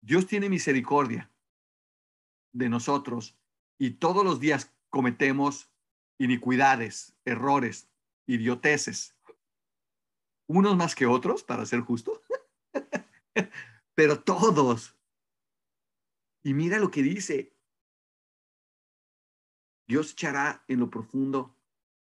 Dios 0.01 0.27
tiene 0.27 0.49
misericordia 0.49 1.31
de 2.53 2.69
nosotros 2.69 3.37
y 3.77 3.91
todos 3.91 4.23
los 4.23 4.39
días 4.39 4.73
cometemos 4.89 5.69
iniquidades, 6.17 7.15
errores, 7.25 7.89
idioteces, 8.27 9.15
unos 10.47 10.75
más 10.75 10.95
que 10.95 11.05
otros, 11.05 11.43
para 11.43 11.65
ser 11.65 11.81
justo, 11.81 12.21
pero 13.95 14.23
todos. 14.23 14.97
Y 16.43 16.53
mira 16.53 16.79
lo 16.79 16.89
que 16.89 17.03
dice, 17.03 17.55
Dios 19.87 20.11
echará 20.11 20.63
en 20.67 20.79
lo 20.79 20.89
profundo 20.89 21.57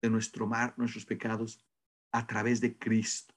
de 0.03 0.11
nuestro 0.11 0.47
mar 0.47 0.75
nuestros 0.77 1.07
pecados 1.07 1.65
a 2.13 2.27
través 2.27 2.61
de 2.61 2.79
Cristo. 2.79 3.35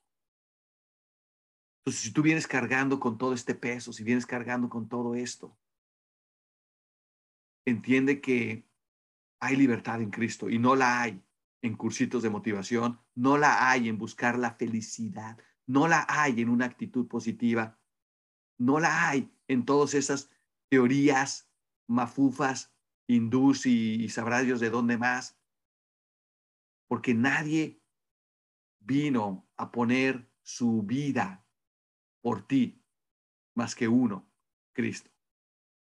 Entonces, 1.80 2.02
si 2.02 2.12
tú 2.12 2.22
vienes 2.22 2.46
cargando 2.46 2.98
con 2.98 3.16
todo 3.16 3.32
este 3.32 3.54
peso, 3.54 3.92
si 3.92 4.02
vienes 4.02 4.26
cargando 4.26 4.68
con 4.68 4.88
todo 4.88 5.14
esto, 5.14 5.56
entiende 7.64 8.20
que 8.20 8.68
hay 9.40 9.56
libertad 9.56 10.02
en 10.02 10.10
Cristo 10.10 10.50
y 10.50 10.58
no 10.58 10.74
la 10.74 11.02
hay 11.02 11.22
en 11.62 11.76
cursitos 11.76 12.22
de 12.22 12.30
motivación, 12.30 13.00
no 13.14 13.38
la 13.38 13.70
hay 13.70 13.88
en 13.88 13.98
buscar 13.98 14.38
la 14.38 14.54
felicidad, 14.54 15.38
no 15.66 15.88
la 15.88 16.06
hay 16.08 16.40
en 16.40 16.48
una 16.48 16.66
actitud 16.66 17.08
positiva, 17.08 17.78
no 18.58 18.80
la 18.80 19.08
hay 19.08 19.32
en 19.48 19.64
todas 19.64 19.94
esas 19.94 20.30
teorías 20.68 21.50
mafufas, 21.88 22.74
hindús 23.06 23.66
y, 23.66 24.02
y 24.02 24.08
sabrá 24.08 24.40
Dios 24.42 24.60
de 24.60 24.70
dónde 24.70 24.98
más, 24.98 25.38
porque 26.88 27.14
nadie 27.14 27.80
vino 28.80 29.48
a 29.56 29.70
poner 29.72 30.30
su 30.42 30.82
vida 30.82 31.44
por 32.20 32.46
ti 32.46 32.82
más 33.54 33.74
que 33.74 33.88
uno, 33.88 34.30
Cristo. 34.72 35.10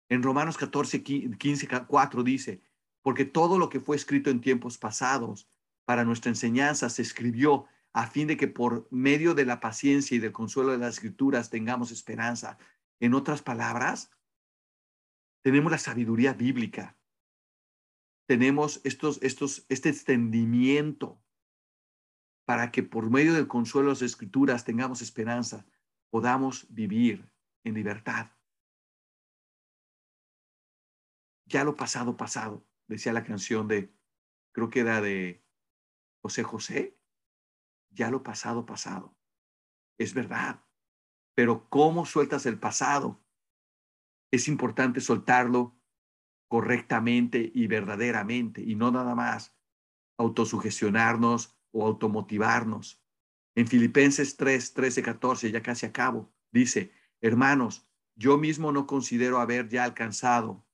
En 0.09 0.23
Romanos 0.23 0.57
14, 0.57 1.03
15, 1.03 1.67
4 1.87 2.23
dice, 2.23 2.61
porque 3.01 3.23
todo 3.23 3.57
lo 3.57 3.69
que 3.69 3.79
fue 3.79 3.95
escrito 3.95 4.29
en 4.29 4.41
tiempos 4.41 4.77
pasados 4.77 5.49
para 5.85 6.03
nuestra 6.03 6.29
enseñanza 6.29 6.89
se 6.89 7.01
escribió 7.01 7.65
a 7.93 8.07
fin 8.07 8.27
de 8.27 8.37
que 8.37 8.47
por 8.47 8.87
medio 8.91 9.33
de 9.33 9.45
la 9.45 9.59
paciencia 9.59 10.15
y 10.15 10.19
del 10.19 10.31
consuelo 10.31 10.71
de 10.71 10.77
las 10.77 10.95
escrituras 10.95 11.49
tengamos 11.49 11.91
esperanza. 11.91 12.57
En 12.99 13.13
otras 13.13 13.41
palabras, 13.41 14.11
tenemos 15.41 15.71
la 15.71 15.77
sabiduría 15.77 16.33
bíblica 16.33 16.97
tenemos 18.31 18.79
estos, 18.85 19.21
estos, 19.23 19.65
este 19.67 19.89
extendimiento 19.89 21.21
para 22.45 22.71
que 22.71 22.81
por 22.81 23.09
medio 23.09 23.33
del 23.33 23.49
consuelo 23.49 23.89
de 23.89 23.95
las 23.95 24.01
escrituras 24.03 24.63
tengamos 24.63 25.01
esperanza, 25.01 25.65
podamos 26.09 26.65
vivir 26.73 27.29
en 27.65 27.73
libertad. 27.73 28.31
Ya 31.45 31.65
lo 31.65 31.75
pasado, 31.75 32.15
pasado, 32.15 32.65
decía 32.87 33.11
la 33.11 33.25
canción 33.25 33.67
de, 33.67 33.93
creo 34.53 34.69
que 34.69 34.79
era 34.79 35.01
de 35.01 35.43
José 36.21 36.43
José, 36.43 36.97
ya 37.91 38.09
lo 38.09 38.23
pasado, 38.23 38.65
pasado. 38.65 39.15
Es 39.97 40.13
verdad, 40.13 40.63
pero 41.35 41.69
¿cómo 41.69 42.05
sueltas 42.05 42.45
el 42.45 42.59
pasado? 42.59 43.23
Es 44.31 44.47
importante 44.47 45.01
soltarlo 45.01 45.77
correctamente 46.47 47.51
y 47.53 47.67
verdaderamente 47.67 48.61
y 48.61 48.75
no 48.75 48.91
nada 48.91 49.15
más 49.15 49.55
autosugestionarnos 50.17 51.57
o 51.71 51.85
automotivarnos. 51.85 53.01
En 53.55 53.67
Filipenses 53.67 54.37
3, 54.37 54.73
13, 54.73 55.01
14, 55.01 55.51
ya 55.51 55.61
casi 55.61 55.85
acabo, 55.85 56.33
dice, 56.51 56.91
hermanos, 57.21 57.87
yo 58.15 58.37
mismo 58.37 58.71
no 58.71 58.87
considero 58.87 59.39
haber 59.39 59.67
ya 59.69 59.83
alcanzado, 59.83 60.65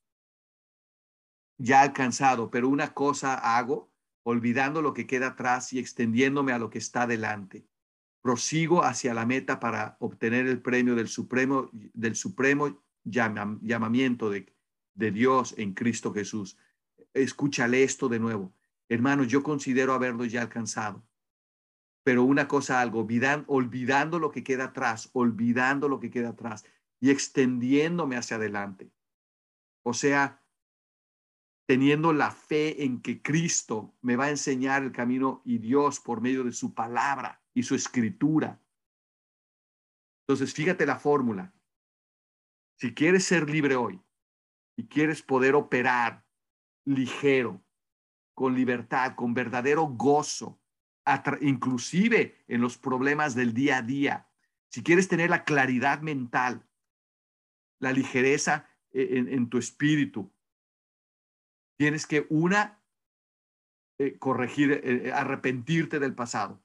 ya 1.57 1.81
alcanzado, 1.81 2.51
pero 2.51 2.69
una 2.69 2.93
cosa 2.93 3.35
hago, 3.35 3.91
olvidando 4.29 4.81
lo 4.81 4.93
que 4.93 5.07
queda 5.07 5.27
atrás 5.27 5.71
y 5.71 5.79
extendiéndome 5.79 6.51
a 6.51 6.59
lo 6.59 6.69
que 6.69 6.79
está 6.79 7.07
delante. 7.07 7.65
Prosigo 8.21 8.83
hacia 8.83 9.13
la 9.13 9.25
meta 9.25 9.57
para 9.57 9.95
obtener 10.01 10.47
el 10.47 10.61
premio 10.61 10.95
del 10.95 11.07
supremo, 11.07 11.69
del 11.71 12.13
supremo 12.13 12.83
llamamiento 13.05 14.29
de, 14.29 14.53
de 14.95 15.11
Dios 15.11 15.55
en 15.57 15.73
Cristo 15.73 16.13
Jesús. 16.13 16.57
Escúchale 17.13 17.83
esto 17.83 18.09
de 18.09 18.19
nuevo. 18.19 18.53
Hermanos, 18.89 19.29
yo 19.29 19.43
considero 19.43 19.93
haberlo 19.93 20.25
ya 20.25 20.41
alcanzado. 20.41 21.07
Pero 22.03 22.23
una 22.23 22.49
cosa 22.49 22.81
algo, 22.81 22.99
olvidando, 22.99 23.45
olvidando 23.47 24.19
lo 24.19 24.29
que 24.29 24.43
queda 24.43 24.65
atrás, 24.65 25.09
olvidando 25.13 25.87
lo 25.87 26.01
que 26.01 26.09
queda 26.09 26.29
atrás 26.29 26.65
y 26.99 27.11
extendiéndome 27.11 28.17
hacia 28.17 28.35
adelante. 28.35 28.91
O 29.83 29.93
sea, 29.93 30.43
teniendo 31.67 32.13
la 32.13 32.31
fe 32.31 32.83
en 32.83 33.01
que 33.01 33.21
Cristo 33.21 33.93
me 34.01 34.15
va 34.15 34.25
a 34.25 34.29
enseñar 34.31 34.81
el 34.81 34.91
camino 34.91 35.43
y 35.45 35.59
Dios 35.59 35.99
por 35.99 36.21
medio 36.21 36.43
de 36.43 36.53
su 36.53 36.73
palabra 36.73 37.43
y 37.53 37.61
su 37.61 37.75
escritura. 37.75 38.59
Entonces, 40.21 40.53
fíjate 40.53 40.85
la 40.85 40.97
fórmula. 40.97 41.53
Si 42.79 42.93
quieres 42.95 43.25
ser 43.25 43.49
libre 43.49 43.75
hoy, 43.75 44.01
y 44.77 44.87
quieres 44.87 45.21
poder 45.21 45.55
operar 45.55 46.25
ligero, 46.85 47.61
con 48.33 48.53
libertad, 48.53 49.15
con 49.15 49.33
verdadero 49.33 49.87
gozo, 49.87 50.61
inclusive 51.41 52.45
en 52.47 52.61
los 52.61 52.77
problemas 52.77 53.33
del 53.33 53.53
día 53.53 53.77
a 53.77 53.81
día, 53.81 54.29
si 54.69 54.83
quieres 54.83 55.07
tener 55.07 55.31
la 55.31 55.43
claridad 55.43 56.01
mental, 56.01 56.63
la 57.79 57.91
ligereza 57.91 58.69
e-, 58.91 59.25
en, 59.27 59.49
tu 59.49 59.57
espíritu, 59.57 60.31
tienes 61.77 62.05
que 62.07 62.25
una, 62.29 62.83
eh, 63.99 64.17
corregir, 64.17 64.71
eh, 64.71 64.81
eh, 64.83 65.11
arrepentirte 65.11 65.99
del 65.99 66.15
pasado. 66.15 66.61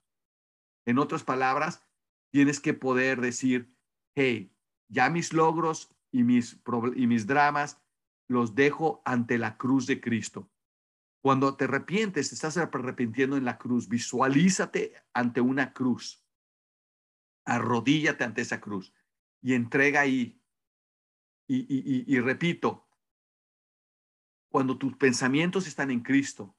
En 0.86 0.98
otras 0.98 1.22
palabras, 1.22 1.86
tienes 2.32 2.60
que 2.60 2.74
poder 2.74 3.20
decir, 3.20 3.74
hey, 4.16 4.54
ya 4.88 5.10
mis 5.10 5.32
logros 5.32 5.94
y 6.10 6.24
mis, 6.24 6.60
y 6.96 7.06
mis 7.06 7.26
dramas 7.26 7.80
los 8.28 8.54
dejo 8.54 9.02
ante 9.04 9.38
la 9.38 9.56
cruz 9.56 9.86
de 9.86 10.00
Cristo. 10.00 10.50
Cuando 11.22 11.56
te 11.56 11.64
arrepientes, 11.64 12.30
te 12.30 12.34
estás 12.34 12.56
arrepintiendo 12.56 13.36
en 13.36 13.44
la 13.44 13.58
cruz, 13.58 13.88
visualízate 13.88 14.94
ante 15.12 15.40
una 15.40 15.72
cruz. 15.72 16.26
Arrodíllate 17.44 18.24
ante 18.24 18.42
esa 18.42 18.60
cruz 18.60 18.92
y 19.40 19.54
entrega 19.54 20.00
ahí. 20.00 20.40
Y, 21.48 22.04
y 22.12 22.20
repito, 22.20 22.86
cuando 24.52 24.78
tus 24.78 24.94
pensamientos 24.96 25.66
están 25.66 25.90
en 25.90 26.00
Cristo 26.00 26.54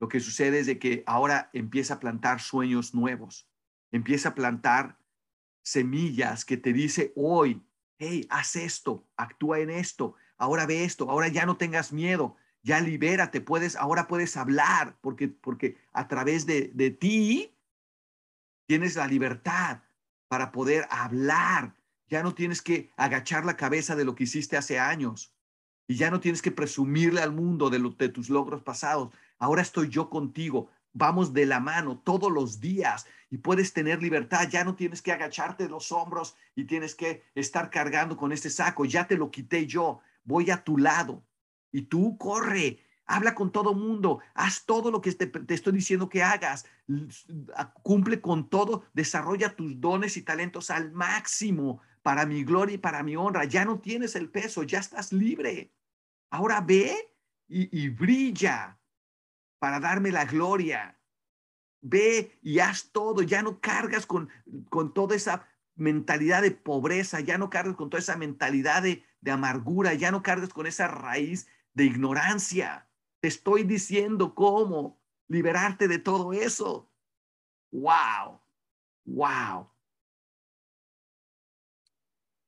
Lo 0.00 0.08
que 0.08 0.20
sucede 0.20 0.60
es 0.60 0.66
de 0.66 0.78
que 0.78 1.02
ahora 1.06 1.50
empieza 1.52 1.94
a 1.94 2.00
plantar 2.00 2.40
sueños 2.40 2.94
nuevos, 2.94 3.50
empieza 3.90 4.30
a 4.30 4.34
plantar 4.34 4.98
semillas 5.62 6.44
que 6.44 6.56
te 6.56 6.72
dice 6.72 7.12
hoy, 7.16 7.62
hey, 7.98 8.26
haz 8.30 8.56
esto, 8.56 9.06
actúa 9.16 9.58
en 9.58 9.70
esto, 9.70 10.14
ahora 10.38 10.64
ve 10.64 10.84
esto, 10.84 11.10
ahora 11.10 11.28
ya 11.28 11.44
no 11.44 11.56
tengas 11.56 11.92
miedo, 11.92 12.36
ya 12.62 12.80
libérate, 12.80 13.40
puedes, 13.40 13.76
ahora 13.76 14.06
puedes 14.06 14.36
hablar, 14.36 14.96
porque, 15.00 15.28
porque 15.28 15.76
a 15.92 16.08
través 16.08 16.46
de, 16.46 16.70
de 16.74 16.90
ti 16.90 17.56
tienes 18.66 18.96
la 18.96 19.06
libertad 19.06 19.82
para 20.28 20.52
poder 20.52 20.86
hablar. 20.90 21.74
Ya 22.08 22.22
no 22.22 22.34
tienes 22.34 22.62
que 22.62 22.90
agachar 22.96 23.44
la 23.44 23.56
cabeza 23.56 23.96
de 23.96 24.04
lo 24.04 24.14
que 24.14 24.24
hiciste 24.24 24.56
hace 24.56 24.78
años. 24.78 25.35
Y 25.88 25.96
ya 25.96 26.10
no 26.10 26.20
tienes 26.20 26.42
que 26.42 26.50
presumirle 26.50 27.20
al 27.20 27.32
mundo 27.32 27.70
de, 27.70 27.78
de 27.96 28.08
tus 28.08 28.28
logros 28.28 28.62
pasados. 28.62 29.14
Ahora 29.38 29.62
estoy 29.62 29.88
yo 29.88 30.10
contigo. 30.10 30.70
Vamos 30.92 31.32
de 31.32 31.46
la 31.46 31.60
mano 31.60 31.98
todos 31.98 32.32
los 32.32 32.58
días 32.58 33.06
y 33.30 33.38
puedes 33.38 33.72
tener 33.72 34.02
libertad. 34.02 34.48
Ya 34.50 34.64
no 34.64 34.74
tienes 34.74 35.02
que 35.02 35.12
agacharte 35.12 35.68
los 35.68 35.92
hombros 35.92 36.36
y 36.54 36.64
tienes 36.64 36.94
que 36.94 37.22
estar 37.34 37.70
cargando 37.70 38.16
con 38.16 38.32
este 38.32 38.50
saco. 38.50 38.84
Ya 38.84 39.06
te 39.06 39.16
lo 39.16 39.30
quité 39.30 39.66
yo. 39.66 40.00
Voy 40.24 40.50
a 40.50 40.64
tu 40.64 40.78
lado. 40.78 41.22
Y 41.70 41.82
tú 41.82 42.16
corre, 42.16 42.78
habla 43.04 43.34
con 43.34 43.52
todo 43.52 43.74
mundo, 43.74 44.20
haz 44.34 44.64
todo 44.64 44.90
lo 44.90 45.00
que 45.00 45.12
te, 45.12 45.26
te, 45.26 45.54
estoy 45.54 45.72
diciendo 45.74 46.08
que 46.08 46.22
hagas, 46.22 46.66
cumple 47.82 48.20
con 48.20 48.48
todo, 48.48 48.84
desarrolla 48.94 49.54
tus 49.54 49.80
dones 49.80 50.16
y 50.16 50.22
talentos 50.22 50.70
al 50.70 50.92
máximo 50.92 51.80
para 52.02 52.24
mi 52.24 52.44
gloria 52.44 52.74
y 52.74 52.78
para 52.78 53.02
mi 53.02 53.16
honra. 53.16 53.44
Ya 53.44 53.64
no 53.64 53.80
tienes 53.80 54.16
el 54.16 54.30
peso, 54.30 54.62
ya 54.62 54.78
estás 54.78 55.12
libre. 55.12 55.72
Ahora 56.30 56.60
ve 56.60 56.94
y, 57.48 57.88
brilla 57.88 58.78
para 59.58 59.80
darme 59.80 60.10
la 60.10 60.24
gloria. 60.24 60.98
Ve 61.80 62.38
y 62.42 62.58
haz 62.58 62.90
todo, 62.90 63.22
ya 63.22 63.42
no 63.42 63.60
cargas 63.60 64.06
con, 64.06 64.28
con 64.68 64.92
toda 64.92 65.14
esa 65.14 65.46
mentalidad 65.76 66.42
de 66.42 66.50
pobreza, 66.50 67.20
ya 67.20 67.38
no 67.38 67.50
cargas 67.50 67.76
con 67.76 67.90
toda 67.90 68.00
esa 68.00 68.16
mentalidad 68.16 68.82
de, 68.82 69.04
de 69.20 69.30
amargura, 69.30 69.94
ya 69.94 70.10
no 70.10 70.22
cargas 70.22 70.52
con 70.52 70.66
esa 70.66 70.88
raíz 70.88 71.48
de 71.74 71.84
ignorancia. 71.84 72.88
Te 73.20 73.28
estoy 73.28 73.62
diciendo 73.62 74.34
cómo 74.34 75.00
liberarte 75.28 75.88
de 75.88 75.98
todo 75.98 76.32
eso. 76.32 76.90
Wow, 77.70 78.40
wow, 79.04 79.70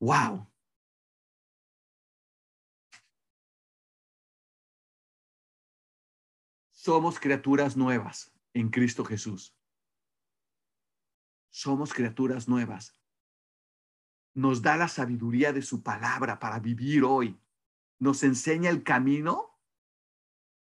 wow. 0.01 0.48
Somos 6.89 7.21
criaturas 7.21 7.77
nuevas 7.77 8.33
en 8.55 8.71
Cristo 8.71 9.05
Jesús. 9.05 9.55
Somos 11.51 11.93
criaturas 11.93 12.49
nuevas. 12.49 12.99
Nos 14.33 14.63
da 14.63 14.79
la 14.79 14.89
sabiduría 14.89 15.53
de 15.53 15.61
su 15.61 15.83
palabra 15.83 16.39
para 16.39 16.61
vivir 16.61 17.05
hoy 17.05 17.39
nos 17.99 18.23
enseña 18.23 18.71
el 18.71 18.85
camino 18.85 19.61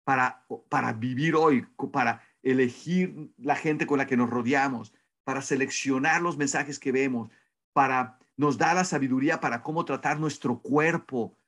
para, 0.02 0.44
para 0.68 0.94
vivir 0.94 1.36
hoy, 1.36 1.64
para 1.92 2.24
elegir 2.42 3.32
la 3.38 3.54
gente 3.54 3.86
con 3.86 3.98
la 3.98 4.08
que 4.08 4.16
nos 4.16 4.28
rodeamos, 4.28 4.92
para 5.22 5.42
seleccionar 5.42 6.22
los 6.22 6.36
mensajes 6.36 6.80
que 6.80 6.90
vemos, 6.90 7.30
para 7.72 8.18
nos 8.36 8.58
da 8.58 8.74
la 8.74 8.82
sabiduría 8.82 9.38
para 9.38 9.62
cómo 9.62 9.84
tratar 9.84 10.18
nuestro 10.18 10.60
cuerpo, 10.60 11.38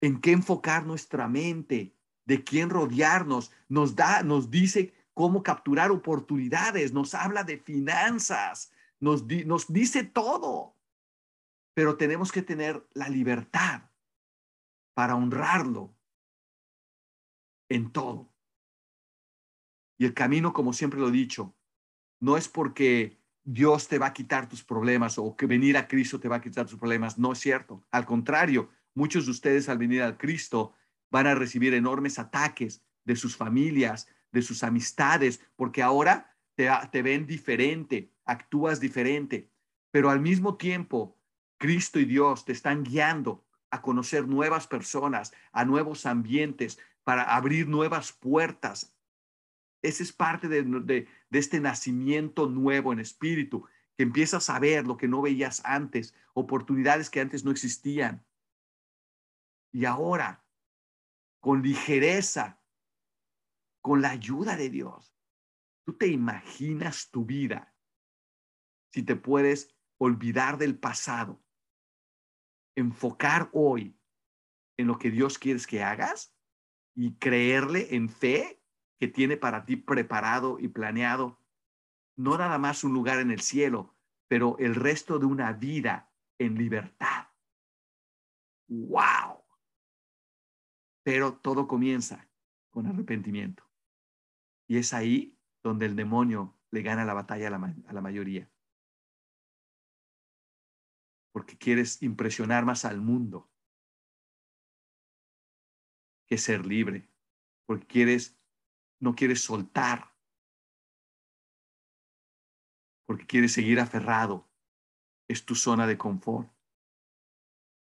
en 0.00 0.20
qué 0.20 0.32
enfocar 0.32 0.84
nuestra 0.86 1.28
mente, 1.28 1.94
de 2.24 2.44
quién 2.44 2.70
rodearnos, 2.70 3.52
nos 3.68 3.94
da, 3.94 4.22
nos 4.22 4.50
dice 4.50 4.94
cómo 5.12 5.42
capturar 5.42 5.90
oportunidades, 5.90 6.92
nos 6.92 7.14
habla 7.14 7.44
de 7.44 7.58
finanzas, 7.58 8.72
nos, 9.00 9.24
nos 9.46 9.72
dice 9.72 10.04
todo. 10.04 10.76
Pero 11.74 11.96
tenemos 11.96 12.32
que 12.32 12.42
tener 12.42 12.86
la 12.94 13.08
libertad 13.08 13.82
para 14.94 15.16
honrarlo 15.16 15.94
en 17.68 17.90
todo. 17.90 18.30
Y 19.98 20.04
el 20.04 20.14
camino, 20.14 20.52
como 20.52 20.72
siempre 20.72 21.00
lo 21.00 21.08
he 21.08 21.12
dicho, 21.12 21.54
no 22.20 22.36
es 22.36 22.48
porque 22.48 23.20
Dios 23.44 23.88
te 23.88 23.98
va 23.98 24.06
a 24.06 24.12
quitar 24.12 24.48
tus 24.48 24.64
problemas 24.64 25.18
o 25.18 25.36
que 25.36 25.46
venir 25.46 25.76
a 25.76 25.86
Cristo 25.86 26.18
te 26.18 26.28
va 26.28 26.36
a 26.36 26.40
quitar 26.40 26.66
tus 26.66 26.78
problemas. 26.78 27.18
No 27.18 27.32
es 27.32 27.38
cierto. 27.38 27.84
Al 27.90 28.06
contrario, 28.06 28.70
muchos 28.94 29.26
de 29.26 29.32
ustedes 29.32 29.68
al 29.68 29.78
venir 29.78 30.02
al 30.02 30.16
Cristo 30.16 30.72
van 31.14 31.28
a 31.28 31.36
recibir 31.36 31.74
enormes 31.74 32.18
ataques 32.18 32.82
de 33.04 33.14
sus 33.14 33.36
familias, 33.36 34.08
de 34.32 34.42
sus 34.42 34.64
amistades, 34.64 35.40
porque 35.54 35.80
ahora 35.80 36.36
te, 36.56 36.68
te 36.90 37.02
ven 37.02 37.24
diferente, 37.24 38.10
actúas 38.24 38.80
diferente. 38.80 39.48
Pero 39.92 40.10
al 40.10 40.18
mismo 40.18 40.56
tiempo, 40.56 41.16
Cristo 41.56 42.00
y 42.00 42.04
Dios 42.04 42.44
te 42.44 42.50
están 42.50 42.82
guiando 42.82 43.46
a 43.70 43.80
conocer 43.80 44.26
nuevas 44.26 44.66
personas, 44.66 45.32
a 45.52 45.64
nuevos 45.64 46.04
ambientes, 46.04 46.80
para 47.04 47.22
abrir 47.22 47.68
nuevas 47.68 48.10
puertas. 48.10 48.96
Ese 49.82 50.02
es 50.02 50.12
parte 50.12 50.48
de, 50.48 50.64
de, 50.64 51.06
este 51.30 51.60
nacimiento 51.60 52.48
nuevo 52.48 52.92
en 52.92 52.98
espíritu, 52.98 53.68
que 53.96 54.02
empiezas 54.02 54.50
a 54.50 54.58
ver 54.58 54.84
lo 54.84 54.96
que 54.96 55.06
no 55.06 55.22
veías 55.22 55.62
antes, 55.64 56.12
oportunidades 56.32 57.08
que 57.08 57.20
antes 57.20 57.44
no 57.44 57.52
existían. 57.52 58.26
Y 59.70 59.84
ahora, 59.84 60.43
con 61.44 61.60
ligereza, 61.60 62.58
con 63.82 64.00
la 64.00 64.12
ayuda 64.12 64.56
de 64.56 64.70
Dios, 64.70 65.14
tú 65.84 65.92
te 65.92 66.06
imaginas 66.06 67.10
tu 67.10 67.26
vida 67.26 67.76
si 68.94 69.02
te 69.02 69.14
puedes 69.14 69.76
olvidar 69.98 70.56
del 70.56 70.78
pasado 70.78 71.44
enfocar 72.76 73.50
hoy 73.52 74.00
en 74.78 74.86
lo 74.86 74.96
que 74.98 75.10
Dios 75.10 75.38
quiere 75.38 75.60
que 75.68 75.82
hagas 75.82 76.34
y 76.96 77.16
creerle 77.16 77.94
en 77.94 78.08
fe 78.08 78.62
que 78.98 79.06
tiene 79.06 79.36
para 79.36 79.66
ti 79.66 79.76
preparado 79.76 80.58
y 80.58 80.68
planeado, 80.68 81.38
no 82.16 82.38
nada 82.38 82.56
más 82.56 82.84
un 82.84 82.94
lugar 82.94 83.20
en 83.20 83.30
el 83.30 83.42
cielo, 83.42 83.94
pero 84.28 84.56
el 84.58 84.74
resto 84.74 85.18
de 85.18 85.26
una 85.26 85.52
vida 85.52 86.10
en 86.38 86.54
libertad. 86.54 87.28
¡Wow! 88.66 89.33
Pero 91.04 91.34
todo 91.36 91.68
comienza 91.68 92.28
con 92.70 92.86
arrepentimiento. 92.86 93.62
Y 94.66 94.78
es 94.78 94.92
ahí 94.92 95.38
donde 95.62 95.86
el 95.86 95.94
demonio 95.94 96.58
le 96.72 96.82
gana 96.82 97.04
la 97.04 97.14
batalla 97.14 97.46
a 97.46 97.50
la, 97.50 97.76
a 97.86 97.92
la 97.92 98.00
mayoría 98.00 98.50
porque 101.34 101.58
quieres 101.58 102.00
impresionar 102.00 102.64
más 102.64 102.84
al 102.84 103.00
mundo 103.00 103.50
que 106.28 106.38
ser 106.38 106.64
libre, 106.64 107.10
porque 107.66 107.88
quieres, 107.88 108.38
no 109.00 109.16
quieres 109.16 109.40
soltar, 109.40 110.14
porque 113.04 113.26
quieres 113.26 113.52
seguir 113.52 113.80
aferrado, 113.80 114.48
es 115.28 115.44
tu 115.44 115.56
zona 115.56 115.88
de 115.88 115.98
confort. 115.98 116.48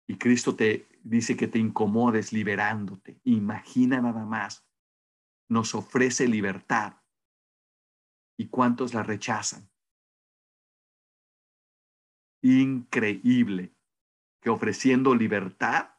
Y 0.08 0.18
Cristo 0.18 0.56
te 0.56 0.88
dice 1.10 1.36
que 1.38 1.48
te 1.48 1.60
incomodes 1.60 2.34
liberándote. 2.34 3.20
Imagina 3.24 4.02
nada 4.02 4.26
más, 4.26 4.68
nos 5.50 5.76
ofrece 5.76 6.28
libertad. 6.28 6.98
¿Y 8.38 8.48
cuántos 8.50 8.94
la 8.94 9.04
rechazan? 9.04 9.70
increíble 12.42 13.76
que 14.42 14.50
ofreciendo 14.50 15.16
libertad, 15.16 15.96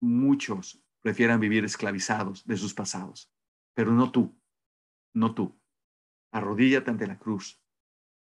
muchos 0.00 0.84
prefieran 1.00 1.40
vivir 1.40 1.64
esclavizados 1.64 2.46
de 2.46 2.56
sus 2.56 2.74
pasados, 2.74 3.32
pero 3.74 3.92
no 3.92 4.12
tú, 4.12 4.38
no 5.14 5.34
tú. 5.34 5.58
Arrodíllate 6.32 6.90
ante 6.90 7.06
la 7.06 7.18
cruz, 7.18 7.62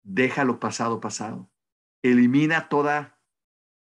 déjalo 0.02 0.60
pasado 0.60 1.00
pasado, 1.00 1.50
elimina 2.02 2.68
toda 2.68 3.15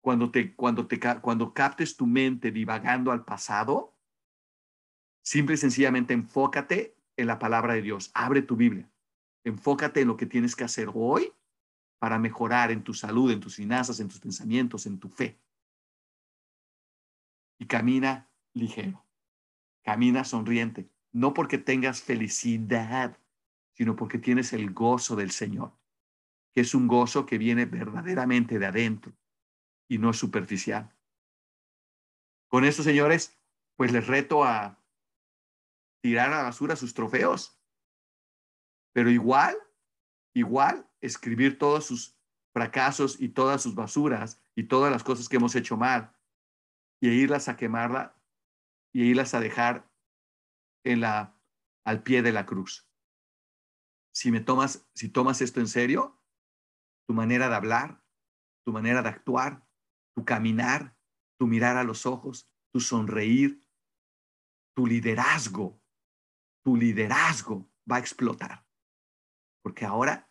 cuando 0.03 0.33
te 0.33 0.55
cuando 0.55 0.87
te 0.87 0.99
cuando 1.21 1.55
captes 1.55 1.97
tu 1.97 2.07
mente 2.07 2.51
divagando 2.51 3.13
al 3.13 3.25
pasado, 3.25 3.97
simple 5.23 5.55
y 5.55 5.59
sencillamente 5.59 6.13
enfócate 6.13 6.97
en 7.17 7.29
la 7.29 7.39
palabra 7.39 7.75
de 7.75 7.83
Dios, 7.83 8.11
abre 8.13 8.43
tu 8.43 8.57
Biblia, 8.57 8.91
enfócate 9.45 10.01
en 10.01 10.09
lo 10.09 10.17
que 10.17 10.27
tienes 10.27 10.57
que 10.57 10.65
hacer 10.65 10.91
hoy 10.93 11.33
para 12.01 12.19
mejorar 12.19 12.73
en 12.73 12.83
tu 12.83 12.95
salud, 12.95 13.31
en 13.31 13.39
tus 13.39 13.55
finanzas, 13.55 14.01
en 14.01 14.09
tus 14.09 14.19
pensamientos, 14.19 14.87
en 14.87 14.99
tu 14.99 15.09
fe. 15.09 15.39
Y 17.61 17.67
camina 17.67 18.29
ligero, 18.55 19.07
camina 19.85 20.25
sonriente, 20.25 20.91
no 21.13 21.33
porque 21.33 21.59
tengas 21.59 22.03
felicidad, 22.03 23.17
sino 23.75 23.95
porque 23.95 24.19
tienes 24.19 24.53
el 24.53 24.73
gozo 24.73 25.15
del 25.15 25.31
Señor, 25.31 25.79
que 26.53 26.63
es 26.63 26.75
un 26.75 26.89
gozo 26.89 27.25
que 27.25 27.39
viene 27.39 27.67
verdaderamente 27.67 28.59
de 28.59 28.67
adentro 28.67 29.13
y 29.93 29.99
no 29.99 30.09
es 30.09 30.17
superficial. 30.17 30.91
Con 32.49 32.65
esto, 32.65 32.83
señores, 32.83 33.39
pues 33.77 33.93
les 33.93 34.07
reto 34.07 34.43
a, 34.43 34.83
tirar 36.03 36.33
a 36.33 36.39
la 36.39 36.43
basura 36.45 36.77
sus 36.77 36.95
trofeos. 36.95 37.61
Pero 38.95 39.11
igual, 39.11 39.55
igual, 40.35 40.91
escribir 41.03 41.59
todos 41.59 41.85
sus 41.85 42.19
fracasos 42.55 43.21
y 43.21 43.29
todas 43.29 43.63
sus 43.63 43.75
basuras 43.75 44.43
y 44.55 44.65
todas 44.65 44.91
las 44.91 45.05
cosas 45.05 45.29
que 45.29 45.37
hemos 45.37 45.55
hecho 45.57 45.77
mal 45.77 46.17
y 46.99 47.11
irlas 47.11 47.49
a 47.49 47.57
quemarla 47.59 48.17
y 48.95 49.03
irlas 49.05 49.35
a 49.35 49.41
dejar 49.41 49.91
en 50.85 51.03
la, 51.03 51.39
al 51.85 52.03
pie 52.03 52.23
de 52.23 52.33
la 52.33 52.47
cruz. 52.47 52.89
Si 54.15 54.33
me 54.33 54.41
tomas, 54.41 54.89
si 54.95 55.11
tomas 55.11 55.43
esto 55.43 55.61
en 55.61 55.69
serio, 55.69 56.19
tu 57.07 57.13
manera 57.13 57.51
de 57.51 57.57
hablar, 57.57 58.03
tu 58.65 58.73
manera 58.73 59.03
de 59.03 59.11
actuar, 59.11 59.67
tu 60.15 60.25
caminar, 60.25 60.97
tu 61.39 61.47
mirar 61.47 61.77
a 61.77 61.85
los 61.85 62.07
ojos, 62.07 62.51
tu 62.73 62.81
sonreír, 62.81 63.67
tu 64.75 64.87
liderazgo, 64.87 65.81
tu 66.65 66.77
liderazgo 66.77 67.71
va 67.91 67.97
a 67.97 68.01
explotar. 68.01 68.67
Porque 69.63 69.85
ahora 69.85 70.31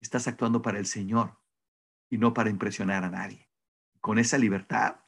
estás 0.00 0.26
actuando 0.26 0.62
para 0.62 0.78
el 0.78 0.86
Señor 0.86 1.38
y 2.10 2.18
no 2.18 2.34
para 2.34 2.50
impresionar 2.50 3.04
a 3.04 3.10
nadie. 3.10 3.50
Con 4.00 4.18
esa 4.18 4.38
libertad 4.38 5.00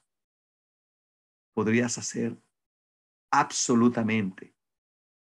podrías 1.54 1.98
hacer 1.98 2.40
absolutamente 3.30 4.56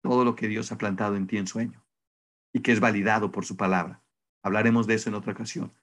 todo 0.01 0.23
lo 0.23 0.35
que 0.35 0.47
Dios 0.47 0.71
ha 0.71 0.77
plantado 0.77 1.15
en 1.15 1.27
ti 1.27 1.37
en 1.37 1.47
sueño 1.47 1.85
y 2.53 2.61
que 2.61 2.71
es 2.71 2.79
validado 2.79 3.31
por 3.31 3.45
su 3.45 3.57
palabra. 3.57 4.03
Hablaremos 4.41 4.87
de 4.87 4.95
eso 4.95 5.09
en 5.09 5.15
otra 5.15 5.33
ocasión. 5.33 5.73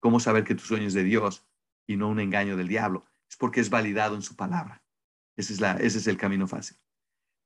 ¿Cómo 0.00 0.20
saber 0.20 0.44
que 0.44 0.54
tu 0.54 0.64
sueño 0.64 0.86
es 0.86 0.94
de 0.94 1.04
Dios 1.04 1.46
y 1.86 1.96
no 1.96 2.08
un 2.08 2.20
engaño 2.20 2.56
del 2.56 2.68
diablo? 2.68 3.04
Es 3.28 3.36
porque 3.36 3.60
es 3.60 3.70
validado 3.70 4.14
en 4.14 4.22
su 4.22 4.36
palabra. 4.36 4.82
Ese 5.36 5.52
es, 5.52 5.60
la, 5.60 5.72
ese 5.72 5.98
es 5.98 6.06
el 6.06 6.16
camino 6.16 6.46
fácil. 6.46 6.76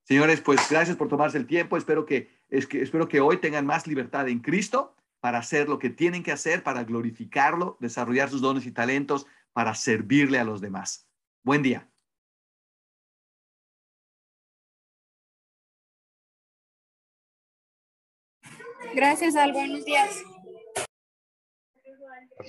Señores, 0.05 0.41
pues 0.41 0.61
gracias 0.71 0.97
por 0.97 1.09
tomarse 1.09 1.39
el 1.39 1.47
tiempo. 1.47 1.77
Espero 1.77 2.07
que, 2.07 2.31
es 2.49 2.67
que, 2.67 2.83
espero 2.83 3.09
que 3.09 3.21
hoy 3.21 3.39
tengan 3.39 3.67
más 3.67 3.87
libertad 3.87 4.29
en 4.29 4.41
Cristo 4.41 4.97
para 5.21 5.39
hacer 5.39 5.69
lo 5.69 5.79
que 5.79 5.91
tienen 5.91 6.23
que 6.23 6.33
hacer, 6.33 6.63
para 6.63 6.85
glorificarlo, 6.85 7.77
desarrollar 7.81 8.31
sus 8.31 8.41
dones 8.41 8.67
y 8.67 8.73
talentos, 8.73 9.27
para 9.53 9.75
servirle 9.75 10.39
a 10.39 10.45
los 10.45 10.61
demás. 10.61 11.09
Buen 11.43 11.63
día. 11.63 11.89
Gracias, 18.95 19.37
Al. 19.37 19.53
Buenos 19.53 19.85
días. 19.85 20.23